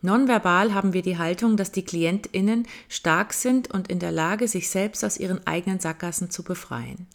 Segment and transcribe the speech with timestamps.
[0.00, 4.70] Nonverbal haben wir die Haltung, dass die KlientInnen stark sind und in der Lage, sich
[4.70, 7.08] selbst aus ihren eigenen Sackgassen zu befreien.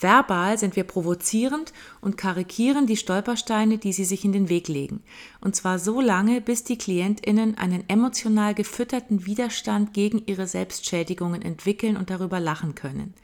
[0.00, 5.02] Verbal sind wir provozierend und karikieren die Stolpersteine, die sie sich in den Weg legen.
[5.40, 11.96] Und zwar so lange, bis die KlientInnen einen emotional gefütterten Widerstand gegen ihre Selbstschädigungen entwickeln
[11.96, 13.14] und darüber lachen können.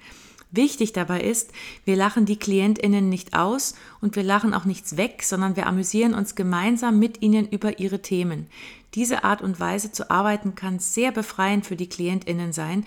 [0.51, 1.51] Wichtig dabei ist,
[1.84, 6.15] wir lachen die KlientInnen nicht aus und wir lachen auch nichts weg, sondern wir amüsieren
[6.15, 8.46] uns gemeinsam mit ihnen über ihre Themen.
[8.94, 12.84] Diese Art und Weise zu arbeiten kann sehr befreiend für die KlientInnen sein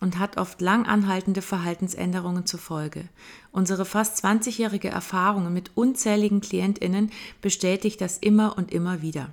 [0.00, 3.04] und hat oft lang anhaltende Verhaltensänderungen zur Folge.
[3.52, 7.10] Unsere fast 20-jährige Erfahrung mit unzähligen KlientInnen
[7.42, 9.30] bestätigt das immer und immer wieder.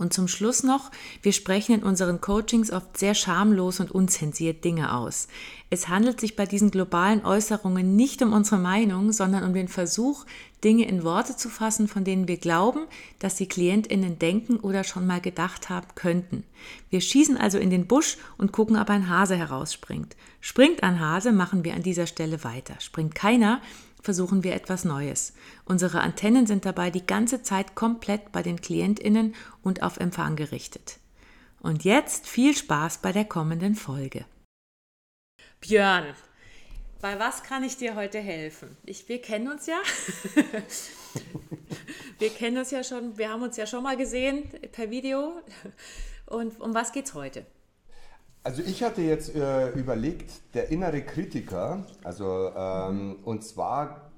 [0.00, 4.94] Und zum Schluss noch, wir sprechen in unseren Coachings oft sehr schamlos und unzensiert Dinge
[4.94, 5.28] aus.
[5.68, 10.24] Es handelt sich bei diesen globalen Äußerungen nicht um unsere Meinung, sondern um den Versuch,
[10.64, 12.86] Dinge in Worte zu fassen, von denen wir glauben,
[13.18, 16.44] dass die Klientinnen denken oder schon mal gedacht haben könnten.
[16.88, 20.16] Wir schießen also in den Busch und gucken, ob ein Hase herausspringt.
[20.40, 22.74] Springt ein Hase, machen wir an dieser Stelle weiter.
[22.78, 23.60] Springt keiner,
[24.02, 25.34] versuchen wir etwas Neues.
[25.64, 30.98] Unsere Antennen sind dabei die ganze Zeit komplett bei den Klientinnen und auf Empfang gerichtet.
[31.60, 34.24] Und jetzt viel Spaß bei der kommenden Folge.
[35.60, 36.14] Björn,
[37.00, 38.76] bei was kann ich dir heute helfen?
[38.84, 39.80] Ich, wir kennen uns ja.
[42.18, 45.42] wir kennen uns ja schon, wir haben uns ja schon mal gesehen per Video.
[46.26, 47.44] Und um was geht's heute?
[48.42, 54.10] Also ich hatte jetzt äh, überlegt, der innere Kritiker, also ähm, und zwar,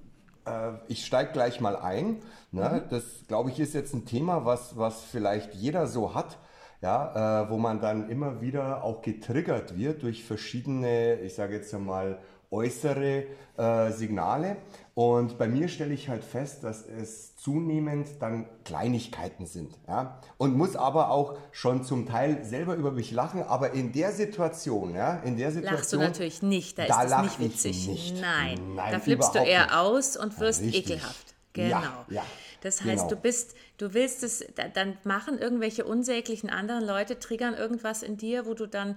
[0.47, 2.23] äh, ich steige gleich mal ein.
[2.53, 2.83] Ne?
[2.85, 2.89] Mhm.
[2.91, 6.39] Das glaube ich ist jetzt ein Thema, was, was vielleicht jeder so hat,
[6.83, 11.73] ja, äh, wo man dann immer wieder auch getriggert wird durch verschiedene, ich sage jetzt
[11.73, 12.19] einmal,
[12.51, 13.25] äußere
[13.57, 14.57] äh, Signale.
[14.95, 19.79] Und bei mir stelle ich halt fest, dass es zunehmend dann Kleinigkeiten sind.
[19.89, 20.21] Ja?
[20.37, 23.43] Und muss aber auch schon zum Teil selber über mich lachen.
[23.43, 25.79] Aber in der Situation, ja, in der Situation.
[25.79, 27.89] Lachst du natürlich nicht, da, da ist es nicht witzig.
[27.89, 28.21] Nicht.
[28.21, 28.75] Nein.
[28.75, 29.75] Nein, da flippst du eher nicht.
[29.75, 31.35] aus und wirst ja, ekelhaft.
[31.55, 31.81] Genau.
[31.81, 32.23] Ja, ja.
[32.63, 33.09] Das heißt, genau.
[33.09, 38.47] du bist, du willst es, dann machen irgendwelche unsäglichen anderen Leute, triggern irgendwas in dir,
[38.47, 38.97] wo du dann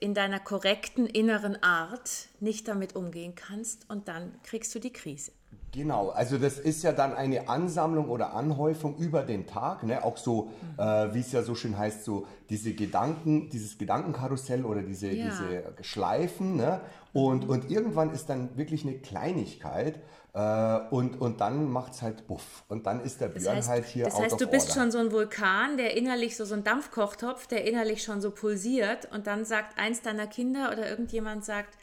[0.00, 5.32] in deiner korrekten inneren Art nicht damit umgehen kannst und dann kriegst du die Krise.
[5.72, 10.04] Genau, also das ist ja dann eine Ansammlung oder Anhäufung über den Tag, ne?
[10.04, 10.82] auch so, mhm.
[10.82, 15.30] äh, wie es ja so schön heißt, so diese Gedanken, dieses Gedankenkarussell oder diese, ja.
[15.30, 16.56] diese Schleifen.
[16.56, 16.82] Ne?
[17.14, 17.50] Und, mhm.
[17.50, 20.00] und irgendwann ist dann wirklich eine Kleinigkeit, äh,
[20.34, 22.64] und, und dann macht es halt buff.
[22.68, 24.80] Und dann ist der Björn das heißt, halt hier Das heißt, du bist order.
[24.80, 29.12] schon so ein Vulkan, der innerlich so, so ein Dampfkochtopf, der innerlich schon so pulsiert.
[29.12, 31.76] Und dann sagt eins deiner Kinder oder irgendjemand sagt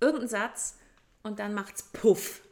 [0.00, 0.76] irgendeinen Satz
[1.22, 2.42] und dann macht es puff.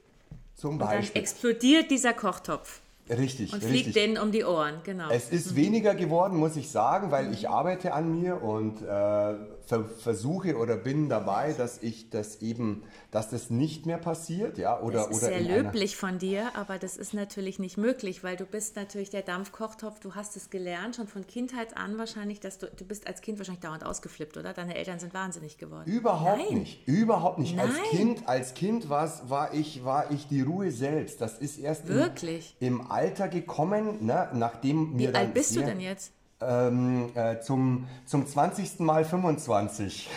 [0.55, 0.99] Zum Beispiel.
[0.99, 2.81] Und dann explodiert dieser Kochtopf.
[3.11, 3.53] Richtig.
[3.53, 5.11] Und fliegt denen um die Ohren, genau.
[5.11, 5.57] Es ist mhm.
[5.57, 9.35] weniger geworden, muss ich sagen, weil ich arbeite an mir und äh,
[9.67, 14.81] ver versuche oder bin dabei, dass ich das eben dass das nicht mehr passiert, ja,
[14.81, 18.37] oder das ist oder sehr löblich von dir, aber das ist natürlich nicht möglich, weil
[18.37, 20.01] du bist natürlich der Dampfkochtopf.
[20.01, 23.39] Du hast es gelernt schon von Kindheit an wahrscheinlich, dass du du bist als Kind
[23.39, 24.55] wahrscheinlich dauernd ausgeflippt, oder?
[24.55, 25.91] Deine Eltern sind wahnsinnig geworden.
[25.91, 26.59] Überhaupt Nein.
[26.59, 27.55] nicht, überhaupt nicht.
[27.55, 27.69] Nein.
[27.69, 31.21] Als Kind, als Kind war ich war ich die Ruhe selbst.
[31.21, 35.61] Das ist erst wirklich im, im Alter gekommen, ne, nachdem mir Wie alt bist du
[35.61, 36.13] denn jetzt?
[36.49, 38.81] Ähm, äh, zum, zum 20.
[38.81, 40.09] Mal 25.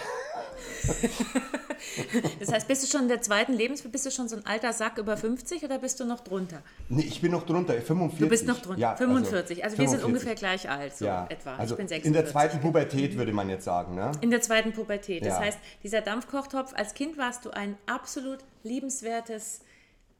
[2.39, 4.73] das heißt, bist du schon in der zweiten Lebenswelt, bist du schon so ein alter
[4.73, 6.61] Sack über 50 oder bist du noch drunter?
[6.89, 8.19] Nee, ich bin noch drunter, 45.
[8.19, 9.63] Du bist noch drunter, ja, 45.
[9.63, 11.27] Also, also wir sind ungefähr gleich alt, so ja.
[11.29, 11.55] etwa.
[11.55, 12.05] Also ich bin 46.
[12.05, 14.11] In der zweiten Pubertät würde man jetzt sagen, ne?
[14.21, 15.21] In der zweiten Pubertät.
[15.21, 15.39] Das ja.
[15.39, 19.61] heißt, dieser Dampfkochtopf, als Kind warst du ein absolut liebenswertes,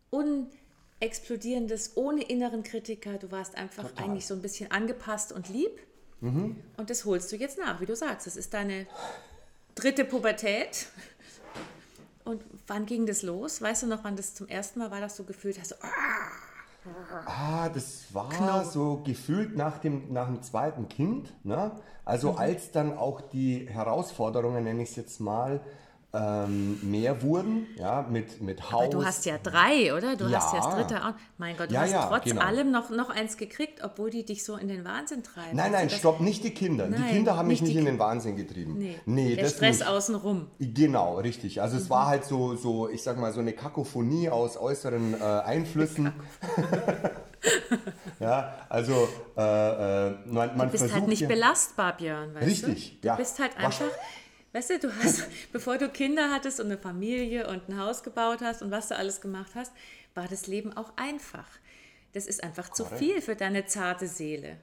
[0.10, 3.18] unexplodierendes, ohne inneren Kritiker.
[3.18, 4.06] Du warst einfach Total.
[4.06, 5.72] eigentlich so ein bisschen angepasst und lieb.
[6.26, 6.56] Mhm.
[6.78, 8.26] Und das holst du jetzt nach, wie du sagst.
[8.26, 8.88] Das ist deine
[9.76, 10.88] dritte Pubertät.
[12.24, 13.62] Und wann ging das los?
[13.62, 15.70] Weißt du noch, wann das zum ersten Mal war, dass du gefühlt hast?
[15.70, 15.76] So,
[17.26, 18.72] ah, das war Knochen.
[18.72, 21.32] so gefühlt nach dem, nach dem zweiten Kind.
[21.46, 21.72] Ne?
[22.04, 22.38] Also mhm.
[22.40, 25.62] als dann auch die Herausforderungen, nenne ich es jetzt mal,
[26.16, 28.84] ähm, mehr wurden, ja, mit, mit Haus.
[28.84, 30.16] Aber du hast ja drei, oder?
[30.16, 30.40] Du Ja.
[30.40, 31.14] hast ja das dritte auch.
[31.38, 32.42] Mein Gott, du Ja, hast ja, trotz genau.
[32.42, 35.56] allem noch, noch eins gekriegt, obwohl die dich so in den Wahnsinn treiben.
[35.58, 36.88] Nein, nein, Also stopp, nicht die Kinder.
[36.88, 38.78] Nein, die Kinder haben mich nicht in den Wahnsinn getrieben.
[39.06, 39.88] Nee, der das Stress nicht.
[39.90, 40.48] außenrum.
[40.60, 41.62] Genau, richtig.
[41.62, 41.82] Also Mhm.
[41.82, 46.14] es war halt so, so, ich sag mal, so eine Kakophonie aus äußeren äh, Einflüssen.
[48.20, 49.08] ja, also
[49.38, 53.08] äh, man, man Du bist halt nicht ja- belastbar, Björn, weißt Richtig, du?
[53.08, 53.16] ja.
[53.16, 53.86] Du bist halt einfach,
[54.56, 58.40] weißt du, du hast, bevor du Kinder hattest und eine Familie und ein Haus gebaut
[58.42, 59.72] hast und was du alles gemacht hast,
[60.14, 61.46] war das Leben auch einfach.
[62.14, 63.00] Das ist einfach zu Korrekt.
[63.00, 64.58] viel für deine zarte Seele.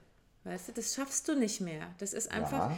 [0.45, 1.87] Weißt du, das schaffst du nicht mehr.
[1.99, 2.77] Das ist einfach, Ja.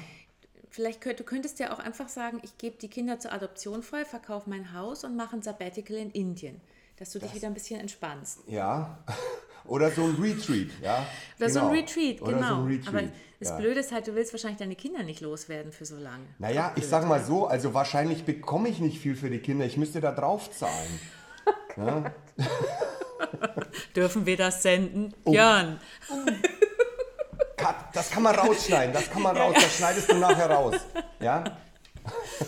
[0.69, 4.03] vielleicht könnt, du könntest ja auch einfach sagen, ich gebe die Kinder zur Adoption frei,
[4.03, 6.59] verkaufe mein Haus und mache ein Sabbatical in Indien,
[6.97, 8.39] dass du dich wieder ein bisschen entspannst.
[8.47, 8.99] Ja,
[9.65, 11.07] oder so ein Retreat, ja.
[11.39, 11.75] Oder so ein Genau.
[11.79, 12.47] Retreat, genau.
[12.49, 12.87] so ein Retreat.
[12.89, 13.03] Aber
[13.45, 13.57] das ja.
[13.59, 16.25] Blöde ist halt, du willst wahrscheinlich deine Kinder nicht loswerden für so lange.
[16.39, 17.25] Naja, ich sag mal ja.
[17.25, 19.65] so, also wahrscheinlich bekomme ich nicht viel für die Kinder.
[19.65, 20.99] Ich müsste da drauf zahlen.
[23.95, 25.13] Dürfen wir das senden?
[25.25, 25.31] Oh.
[25.31, 25.79] Björn.
[27.57, 30.75] Cut, das kann man rausschneiden, das kann man raus, das schneidest du nachher raus.
[31.19, 31.43] Ja?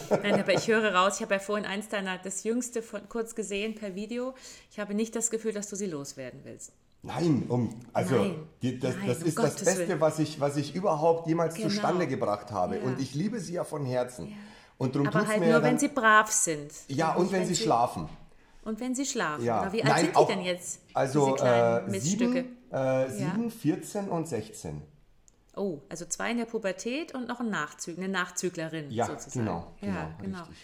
[0.09, 3.35] Nein, aber ich höre raus, ich habe ja vorhin eins deiner, das jüngste von, kurz
[3.35, 4.35] gesehen per Video.
[4.71, 6.73] Ich habe nicht das Gefühl, dass du sie loswerden willst.
[7.07, 10.01] Nein, um, also Nein, die, das, nein, das um ist das Gottes Beste, Willen.
[10.01, 11.69] was ich, was ich überhaupt jemals Genau.
[11.69, 12.77] zustande gebracht habe.
[12.77, 12.83] Ja.
[12.83, 14.33] Und ich liebe sie ja von Herzen.
[14.77, 16.71] Und darum Aber halt nur, dann, wenn sie brav sind.
[16.87, 18.07] Ja, und nicht, wenn sie schlafen.
[18.63, 19.43] Und wenn sie schlafen.
[19.45, 19.71] Ja.
[19.71, 20.81] Wie alt Nein, sind die auch- denn jetzt?
[20.93, 22.35] Also äh, sieben,
[22.71, 24.81] äh, sieben 14 und 16.
[25.55, 29.45] Oh, also zwei in der Pubertät und noch ein Nachzüg, eine Nachzüglerin Ja, sozusagen.
[29.45, 30.39] genau, ja, genau, genau.
[30.41, 30.57] richtig.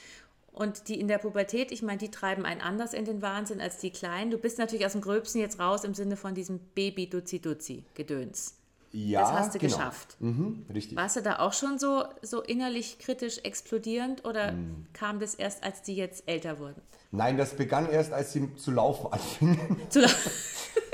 [0.53, 3.79] Und die in der Pubertät, ich meine, die treiben einen anders in den Wahnsinn als
[3.79, 4.29] die Kleinen.
[4.31, 8.53] Du bist natürlich aus dem Gröbsten jetzt raus im Sinne von diesem Baby-Duzi-Duzi-Gedöns.
[8.91, 9.75] Ja, Das hast du genau.
[9.75, 10.15] geschafft.
[10.19, 10.95] Mhm, richtig.
[10.95, 14.85] Warst du da auch schon so, so innerlich kritisch explodierend oder Hm.
[14.93, 16.79] kam das erst, als die jetzt älter wurden?
[17.11, 19.57] Nein, das begann erst, als sie zu laufen anfingen.
[19.89, 20.09] Zu la-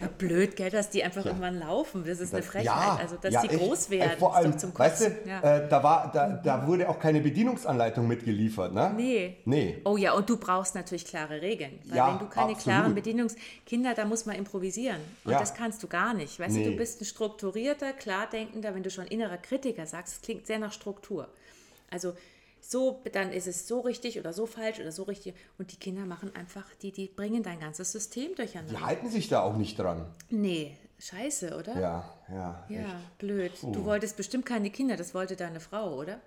[0.00, 2.04] ja, blöd, gell, dass die einfach irgendwann laufen.
[2.06, 3.00] Das ist eine Frechheit.
[3.00, 5.28] also, dass ja, die groß werden, vor allem, zum weißt du, Kotzen.
[5.28, 5.40] ja.
[5.58, 8.92] äh, da, war, da, da wurde auch keine Bedienungsanleitung mitgeliefert, ne?
[8.96, 9.36] Nee.
[9.44, 9.80] Nee.
[9.84, 11.78] Oh ja, und du brauchst natürlich klare Regeln.
[11.86, 12.62] Weil Ja, wenn du keine absolut.
[12.62, 13.36] klaren Bedienungs...
[13.66, 15.00] Kinder, da muss man improvisieren.
[15.24, 15.38] Und Ja.
[15.38, 16.40] das kannst du gar nicht.
[16.40, 16.70] Weißt du, Nee.
[16.70, 20.72] du bist ein strukturierter, klardenkender, wenn du schon innerer Kritiker sagst, das klingt sehr nach
[20.72, 21.28] Struktur.
[21.90, 22.14] Also
[22.60, 25.34] so, dann ist es so richtig oder so falsch oder so richtig.
[25.58, 28.74] Und die Kinder machen einfach, die, die bringen dein ganzes System durcheinander.
[28.74, 30.06] Die halten sich da auch nicht dran.
[30.28, 31.78] Nee, scheiße, oder?
[31.80, 32.64] Ja, ja.
[32.68, 33.18] Ja, echt.
[33.18, 33.52] blöd.
[33.62, 36.20] Du wolltest bestimmt keine Kinder, das wollte deine Frau, oder?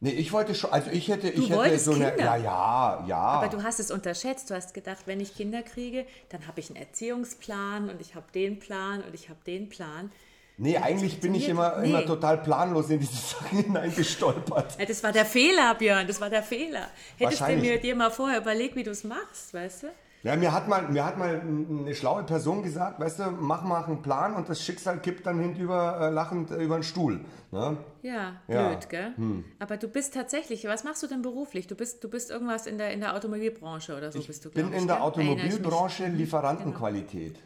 [0.00, 2.24] Nee, ich wollte schon, also ich hätte, ich hätte so eine, Kinder?
[2.24, 3.16] ja, ja, ja.
[3.16, 4.48] Aber du hast es unterschätzt.
[4.48, 8.26] Du hast gedacht, wenn ich Kinder kriege, dann habe ich einen Erziehungsplan und ich habe
[8.32, 10.12] den Plan und ich habe den Plan.
[10.58, 11.90] Nee, eigentlich bin ich immer, funktioniert.
[11.90, 12.06] immer Nee.
[12.20, 14.78] total planlos in diese Sachen hineingestolpert.
[14.78, 16.88] Ja, das war der Fehler, Björn, das war der Fehler.
[17.16, 19.86] Hättest du mir dir mal vorher überlegt, wie du es machst, weißt du?
[20.24, 23.84] Ja, mir hat mal, mir hat mal eine schlaue Person gesagt, weißt du, mach mal
[23.84, 27.20] einen Plan und das Schicksal kippt dann hinüber äh, lachend äh, über den Stuhl.
[27.52, 27.76] Ne?
[28.02, 28.68] Ja, Ja.
[28.70, 29.12] blöd, gell?
[29.60, 31.68] Aber du bist tatsächlich, was machst du denn beruflich?
[31.68, 34.72] Du bist, du bist irgendwas in der, in der Automobilbranche oder so bist du, bin
[34.72, 35.04] ich, in der gell?
[35.06, 35.30] Ich.
[35.30, 37.38] Automobilbranche Lieferantenqualität.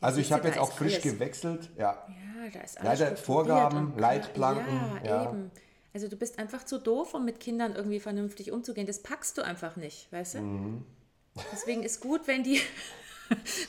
[0.00, 1.70] Also ich habe jetzt auch frisch alles- gewechselt.
[1.78, 1.82] Ja.
[2.08, 2.14] Ja,
[2.50, 3.98] da ist alles strukturiert Vorgaben.
[3.98, 5.24] Leitplanken, Ja, ja.
[5.30, 5.50] eben.
[5.94, 8.86] Also du bist einfach zu doof, um mit Kindern irgendwie vernünftig umzugehen.
[8.86, 10.38] Das packst du einfach nicht, weißt du?
[10.40, 10.84] Mhm.
[11.52, 12.60] Deswegen ist gut, wenn die...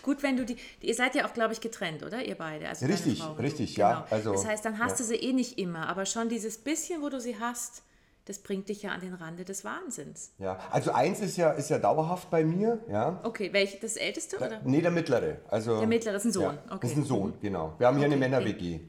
[0.04, 0.56] Gut, wenn du die.
[0.80, 2.24] Ihr seid ja auch, glaube ich, getrennt, oder?
[2.24, 2.70] Ihr beide.
[2.70, 3.44] Also Richtig, Frau und du.
[3.44, 3.94] richtig, ja.
[3.94, 4.06] Genau.
[4.10, 4.98] Also, das heißt, dann hast ja.
[5.00, 5.90] du sie eh nicht immer.
[5.90, 7.84] Aber schon dieses bisschen, wo du sie hast,
[8.30, 10.32] das bringt dich ja an den Rande des Wahnsinns.
[10.38, 10.58] ja.
[10.72, 12.80] Also eins ist ja, ist ja dauerhaft bei mir.
[12.90, 13.20] Ja.
[13.24, 14.62] Okay, welch, das Älteste, oder?
[14.64, 15.38] Nee, der mittlere.
[15.50, 16.88] Also, Der mittlere ist ein Sohn, Ja, okay.
[16.88, 17.74] ist ein Sohn, genau.
[17.78, 18.80] Wir haben hier eine Männer-WG.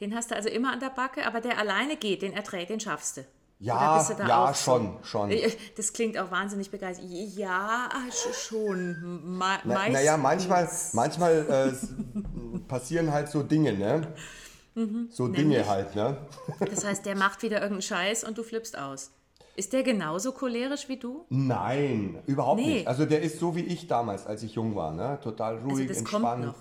[0.00, 2.80] Den hast du also immer an der Backe, aber der alleine geht, den erträgt, den
[2.80, 3.24] schaffst du.
[3.60, 5.30] Ja, da ja, schon, schon.
[5.30, 7.06] Äh, Das klingt auch wahnsinnig begeistert.
[7.08, 9.36] Ja, sch- schon.
[9.38, 14.12] Ma Na, naja, manchmal, manchmal äh, passieren halt so Dinge, ne?
[14.74, 15.08] Mhm.
[15.10, 16.16] So Dinge halt, ne?
[16.58, 19.10] Das heißt, der macht wieder irgendeinen Scheiß und du flippst aus.
[19.56, 21.26] Ist der genauso cholerisch wie du?
[21.28, 22.74] Nein, überhaupt Nee.
[22.74, 22.88] nicht.
[22.88, 25.18] Also der ist so wie ich damals, als ich jung war, ne?
[25.22, 26.24] Total ruhig, Also das entspannt.
[26.24, 26.54] kommt noch.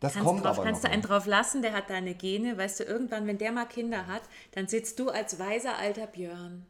[0.00, 0.88] Das kannst kommt drauf, aber kannst noch.
[0.90, 2.56] du einen drauf lassen, der hat deine Gene.
[2.56, 4.22] Weißt du, irgendwann, wenn der mal Kinder hat,
[4.52, 6.64] dann sitzt du als weiser alter Björn,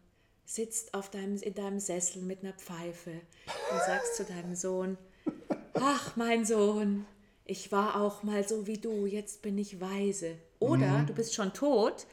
[0.46, 4.96] sitzt auf deinem, in deinem Sessel mit einer Pfeife und sagst zu deinem Sohn,
[5.74, 7.04] ach mein Sohn,
[7.44, 10.36] ich war auch mal so wie du, jetzt bin ich weise.
[10.58, 11.06] Oder Mhm.
[11.06, 12.06] du bist schon tot,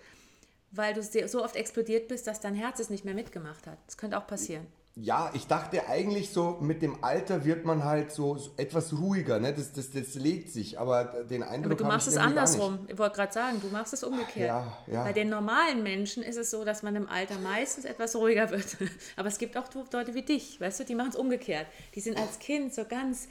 [0.71, 3.77] weil du so oft explodiert bist, dass dein Herz es nicht mehr mitgemacht hat.
[3.85, 4.67] Das könnte auch passieren.
[4.97, 9.41] Ja, ich dachte eigentlich so, mit dem Alter wird man halt so, so etwas ruhiger,
[9.41, 9.53] ne?
[9.53, 12.79] Das, das, das legt sich, aber den Eindruck Aber du machst es andersrum.
[12.87, 14.47] Ich wollte gerade sagen, du machst es umgekehrt.
[14.47, 15.03] Ja, ja.
[15.03, 18.77] Bei den normalen Menschen ist es so, dass man im Alter meistens etwas ruhiger wird.
[19.17, 21.67] Aber es gibt auch Leute wie dich, weißt du, die machen es umgekehrt.
[21.93, 23.27] Die sind als Kind so ganz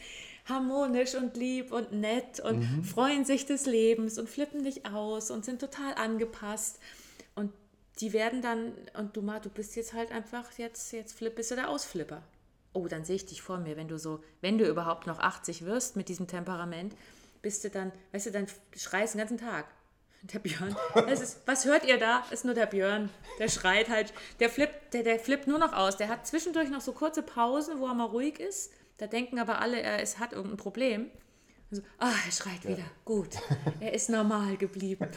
[0.47, 2.85] harmonisch und lieb und nett und mhm.
[2.85, 6.79] freuen sich des Lebens und flippen dich aus und sind total angepasst.
[7.35, 7.53] Und
[8.01, 11.51] die werden dann, und du mal, du bist jetzt halt einfach, jetzt, jetzt flip, bist
[11.51, 12.23] du der Ausflipper.
[12.73, 15.65] Oh, dann sehe ich dich vor mir, wenn du so, wenn du überhaupt noch 80
[15.65, 16.95] wirst mit diesem Temperament,
[17.41, 18.47] bist du dann, weißt du, dann
[18.77, 19.67] schreist den ganzen Tag.
[20.33, 20.75] Der Björn,
[21.13, 22.25] ist, was hört ihr da?
[22.31, 23.11] Ist nur der Björn.
[23.39, 25.99] Der schreit halt, der flippt, der, der flippt nur noch aus.
[25.99, 28.73] Der hat zwischendurch noch so kurze Pausen, wo er mal ruhig ist.
[28.97, 31.11] Da denken aber alle, er ist, hat irgendein Problem.
[31.71, 32.71] So, ah, er schreit ja.
[32.71, 32.85] wieder.
[33.05, 33.31] Gut,
[33.81, 35.09] er ist normal geblieben.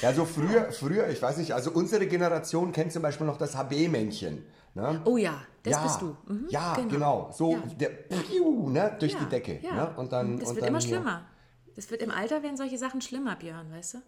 [0.00, 3.54] Ja, so früher, früher, ich weiß nicht, also unsere Generation kennt zum Beispiel noch das
[3.54, 4.44] HB-Männchen.
[4.74, 5.02] Ne?
[5.04, 6.16] Oh ja, das ja, bist du.
[6.26, 6.88] Mhm, ja, genau.
[6.88, 7.30] genau.
[7.32, 7.62] So ja.
[7.78, 9.60] der Piu, ne, durch die Decke.
[9.60, 9.74] Ja.
[9.74, 9.94] Ne?
[9.96, 11.26] Und dann, das und wird dann immer schlimmer.
[11.76, 13.98] Das wird im Alter werden solche Sachen schlimmer, Björn, weißt du?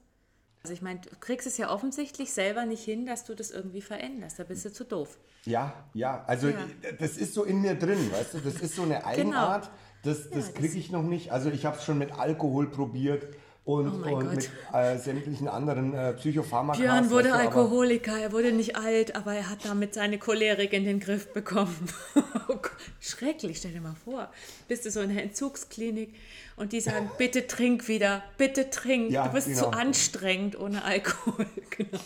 [0.64, 3.82] Also ich meine, du kriegst es ja offensichtlich selber nicht hin, dass du das irgendwie
[3.82, 4.38] veränderst.
[4.38, 5.18] Da bist du zu doof.
[5.44, 6.50] Ja, ja, also
[6.98, 8.38] das ist so in mir drin, weißt du?
[8.38, 9.06] Das ist so eine genau.
[9.06, 9.64] Eigenart.
[9.64, 10.16] Genau.
[10.16, 11.32] Das, das kriege ich noch nicht.
[11.32, 13.26] Also ich habe es schon mit Alkohol probiert
[13.64, 16.78] und, oh und mit äh, sämtlichen anderen äh, Psychopharmaka.
[16.78, 20.84] Björn wurde also, Alkoholiker, er wurde nicht alt, aber er hat damit seine Cholerik in
[20.84, 21.88] den Griff bekommen.
[22.46, 22.58] Oh
[23.00, 24.30] schrecklich, stell dir mal vor.
[24.68, 26.14] Bist du so in der Entzugsklinik
[26.56, 29.60] und die sagen, bitte trink wieder, bitte trink, ja, du bist genau.
[29.60, 31.46] zu anstrengend ohne Alkohol.
[31.70, 32.00] genau.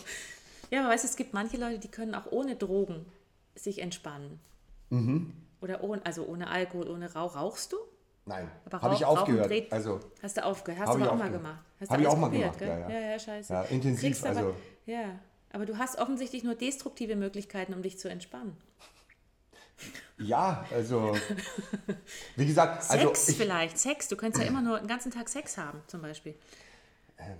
[0.71, 3.05] Ja, aber weißt du, es gibt manche Leute, die können auch ohne Drogen
[3.55, 4.39] sich entspannen.
[4.91, 5.33] Mhm.
[5.59, 7.35] Oder ohne, also ohne Alkohol, ohne Rauch.
[7.35, 7.77] Rauchst du?
[8.29, 9.51] Nein, habe ich aufgehört.
[9.71, 10.87] Also, hast du aufgehört?
[10.87, 11.63] Hast du aber auch mal gemacht?
[11.89, 12.67] Habe ich auch mal gemacht, gell?
[12.67, 12.89] ja, ja.
[12.89, 13.51] Ja, ja, scheiße.
[13.51, 14.55] Ja, intensiv, aber, also.
[14.85, 15.19] Ja,
[15.51, 18.55] aber du hast offensichtlich nur destruktive Möglichkeiten, um dich zu entspannen.
[20.19, 21.15] Ja, also,
[22.35, 23.15] wie gesagt, Sex also.
[23.15, 24.07] Sex vielleicht, Sex.
[24.09, 26.35] Du könntest ja immer nur den ganzen Tag Sex haben, zum Beispiel.
[27.17, 27.37] Ähm,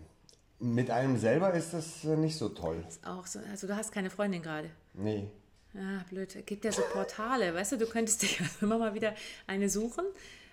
[0.57, 2.83] mit einem selber ist das äh, nicht so toll.
[2.87, 4.71] Ist auch so, also du hast keine Freundin gerade.
[4.95, 5.29] Nee.
[5.75, 6.35] Ah, blöd.
[6.35, 8.29] Es gibt ja so Portale, weißt du, du könntest dir
[8.59, 9.13] immer mal wieder
[9.45, 10.05] eine suchen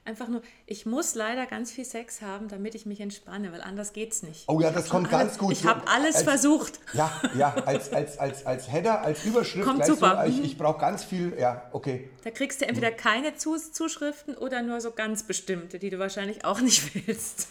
[0.06, 3.92] Einfach nur, ich muss leider ganz viel Sex haben, damit ich mich entspanne, weil anders
[3.92, 4.44] geht's nicht.
[4.46, 5.50] Oh ja, das kommt ganz gut.
[5.50, 6.78] Ich habe alles als, versucht.
[6.92, 9.66] Ja, ja, als, als, als, als Header, als Überschrift.
[9.66, 10.22] Kommt super.
[10.24, 12.08] So, ich, ich brauche ganz viel, ja, okay.
[12.22, 16.44] Da kriegst du entweder keine Zus Zuschriften oder nur so ganz bestimmte, die du wahrscheinlich
[16.44, 17.48] auch nicht willst.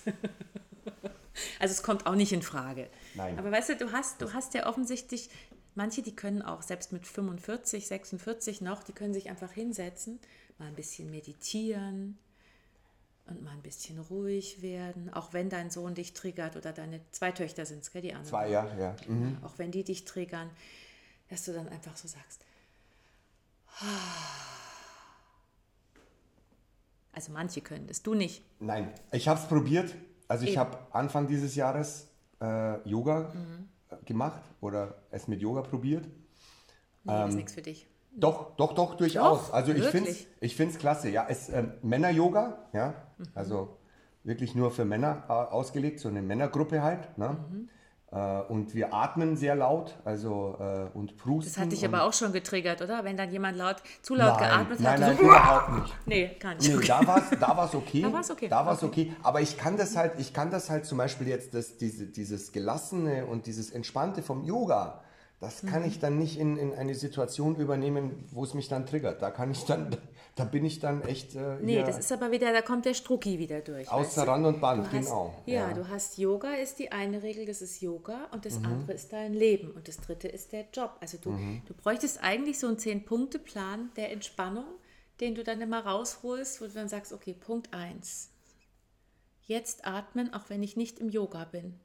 [1.59, 2.87] also es kommt auch nicht in Frage.
[3.15, 3.37] Nein.
[3.37, 5.29] Aber weißt du, du hast, du hast ja offensichtlich,
[5.73, 10.21] manche, die können auch selbst mit 45, 46 noch, die können sich einfach hinsetzen,
[10.57, 12.17] mal ein bisschen meditieren,
[13.27, 17.31] und mal ein bisschen ruhig werden, auch wenn dein Sohn dich triggert oder deine zwei
[17.31, 18.25] Töchter sind es, die anderen.
[18.25, 18.95] Zwei, ja, ja.
[19.07, 19.37] Mhm.
[19.43, 20.49] Auch wenn die dich triggern,
[21.29, 22.45] dass du dann einfach so sagst.
[27.11, 28.43] Also manche können das, du nicht.
[28.59, 29.95] Nein, ich habe es probiert.
[30.27, 32.07] Also ich habe Anfang dieses Jahres
[32.41, 34.05] äh, Yoga mhm.
[34.05, 36.07] gemacht oder es mit Yoga probiert.
[37.03, 37.87] Nee, ähm, ist nichts für dich.
[38.17, 39.47] Doch, doch, doch, durchaus.
[39.47, 41.09] Doch, also ich finde es ich find's klasse.
[41.09, 43.25] Ja, es äh, Männer-Yoga, ja, mhm.
[43.35, 43.77] also
[44.23, 47.17] wirklich nur für Männer äh, ausgelegt, so eine Männergruppe halt.
[47.17, 47.37] Ne?
[47.49, 47.69] Mhm.
[48.11, 51.51] Äh, und wir atmen sehr laut, also äh, und prusten.
[51.51, 53.03] Das hat dich aber auch schon getriggert, oder?
[53.03, 54.99] Wenn dann jemand laut, zu laut nein, geatmet nein, hat.
[54.99, 55.95] Nein, nein, überhaupt nicht.
[56.05, 56.67] Nee, gar nicht.
[56.69, 56.87] Nee, okay.
[56.87, 58.01] da war es da war's okay.
[58.01, 58.47] da war es okay.
[58.47, 59.09] Da war's okay.
[59.11, 59.17] okay.
[59.23, 62.53] Aber ich kann das halt, ich kann das halt zum Beispiel jetzt, das, diese, dieses
[62.53, 65.01] Gelassene und dieses Entspannte vom Yoga
[65.45, 65.87] das kann mhm.
[65.87, 69.21] ich dann nicht in, in eine Situation übernehmen, wo es mich dann triggert.
[69.21, 69.95] Da kann ich dann,
[70.35, 71.35] da bin ich dann echt.
[71.35, 73.91] Äh, nee, das ist aber wieder, da kommt der Strucki wieder durch.
[73.91, 75.35] Außer Rand und Band, hast, genau.
[75.45, 78.65] Ja, ja, du hast Yoga ist die eine Regel, das ist Yoga und das mhm.
[78.65, 80.97] andere ist dein Leben und das dritte ist der Job.
[80.99, 81.61] Also du, mhm.
[81.67, 84.65] du bräuchtest eigentlich so einen Zehn-Punkte-Plan der Entspannung,
[85.19, 88.31] den du dann immer rausholst, wo du dann sagst, okay, Punkt 1.
[89.43, 91.79] Jetzt atmen, auch wenn ich nicht im Yoga bin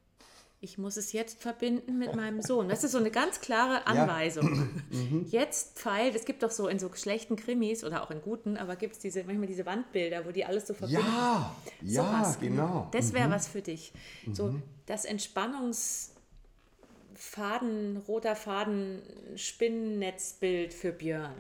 [0.62, 2.68] ich muss es jetzt verbinden mit meinem Sohn.
[2.68, 4.54] Das ist so eine ganz klare Anweisung.
[4.54, 4.66] Ja.
[4.90, 5.26] Mhm.
[5.30, 8.74] Jetzt pfeilt, es gibt doch so in so schlechten Krimis oder auch in guten, aber
[8.74, 11.06] gibt es diese, manchmal diese Wandbilder, wo die alles so verbinden.
[11.06, 12.40] Ja, so ja, was.
[12.40, 12.88] genau.
[12.90, 13.32] Das wäre mhm.
[13.32, 13.92] was für dich.
[14.32, 14.64] So mhm.
[14.86, 19.00] das Entspannungsfaden, roter Faden,
[19.36, 21.36] Spinnennetzbild für Björn.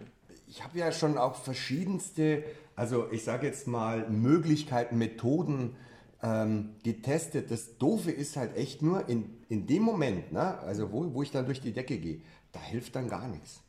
[0.46, 2.44] Ich habe ja schon auch verschiedenste,
[2.76, 5.74] also ich sage jetzt mal Möglichkeiten, Methoden,
[6.22, 7.50] ähm, getestet.
[7.50, 10.58] Das Doofe ist halt echt nur in, in dem Moment, ne?
[10.60, 12.20] also wo, wo ich dann durch die Decke gehe,
[12.52, 13.62] da hilft dann gar nichts.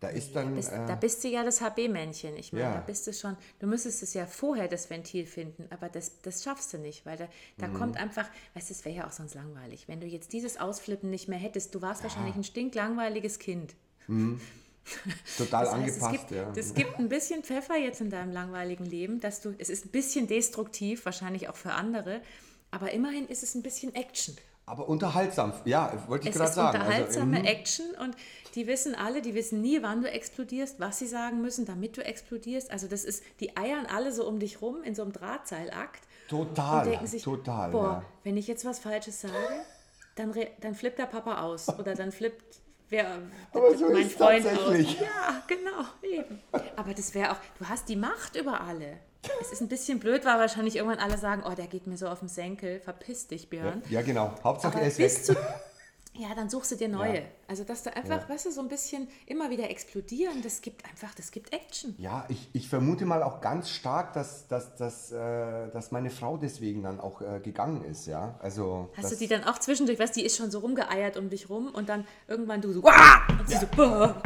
[0.00, 0.50] Da ist dann.
[0.50, 2.36] Da bist, äh, da bist du ja das HB-Männchen.
[2.36, 2.74] Ich meine, ja.
[2.74, 3.36] da bist du schon.
[3.58, 7.16] Du müsstest es ja vorher das Ventil finden, aber das, das schaffst du nicht, weil
[7.16, 7.74] da, da mhm.
[7.74, 8.28] kommt einfach.
[8.54, 9.88] Weißt du, es wäre ja auch sonst langweilig.
[9.88, 12.04] Wenn du jetzt dieses Ausflippen nicht mehr hättest, du warst ja.
[12.04, 13.74] wahrscheinlich ein stinklangweiliges Kind.
[14.06, 14.40] Mhm.
[15.36, 16.02] total Das heißt, angepasst.
[16.02, 16.52] es gibt, ja.
[16.54, 19.90] es gibt ein bisschen Pfeffer jetzt in deinem langweiligen Leben, dass du, es ist ein
[19.90, 22.20] bisschen destruktiv, wahrscheinlich auch für andere,
[22.70, 24.36] aber immerhin ist es ein bisschen Action.
[24.66, 26.78] Aber unterhaltsam, ja, wollte ich Es gerade ist sagen.
[26.78, 27.48] unterhaltsame also.
[27.48, 28.14] Action und
[28.54, 32.04] die wissen alle, die wissen nie, wann du explodierst, was sie sagen müssen, damit du
[32.04, 32.70] explodierst.
[32.70, 36.84] Also das ist, die eiern alle so um dich rum in so einem Drahtseilakt Total,
[36.84, 37.70] und denken sich, total.
[37.70, 38.04] boah, ja.
[38.24, 39.34] wenn ich jetzt was Falsches sage,
[40.16, 43.18] dann, dann flippt der Papa aus oder dann flippt wer,
[43.52, 44.88] Aber so mein ist Freund tatsächlich.
[44.88, 45.00] aus.
[45.00, 46.40] Ja, genau, eben.
[46.76, 48.98] Aber das wäre auch, du hast die Macht über alle.
[49.40, 52.06] Es ist ein bisschen blöd, weil wahrscheinlich irgendwann alle sagen, oh, der geht mir so
[52.08, 53.82] auf den Senkel, verpiss dich, Björn.
[53.90, 54.32] ja, genau.
[54.44, 55.36] Hauptsache Aber er ist bis weg.
[55.36, 55.42] zu,
[56.14, 57.16] ja, dann suchst du dir neue.
[57.16, 57.22] Ja.
[57.46, 61.14] Also, dass du einfach, weißt du, so ein bisschen immer wieder explodieren, das gibt einfach,
[61.14, 61.94] das gibt Action.
[61.98, 66.36] Ja, ich, ich vermute mal auch ganz stark, dass, dass, dass, äh, dass meine Frau
[66.36, 68.34] deswegen dann auch äh, gegangen ist, ja.
[68.40, 71.30] Also Hast du die dann auch zwischendurch, weißt du, die ist schon so rumgeeiert um
[71.30, 73.26] dich rum und dann irgendwann du so, Wah!
[73.38, 74.20] und sie so, Bah!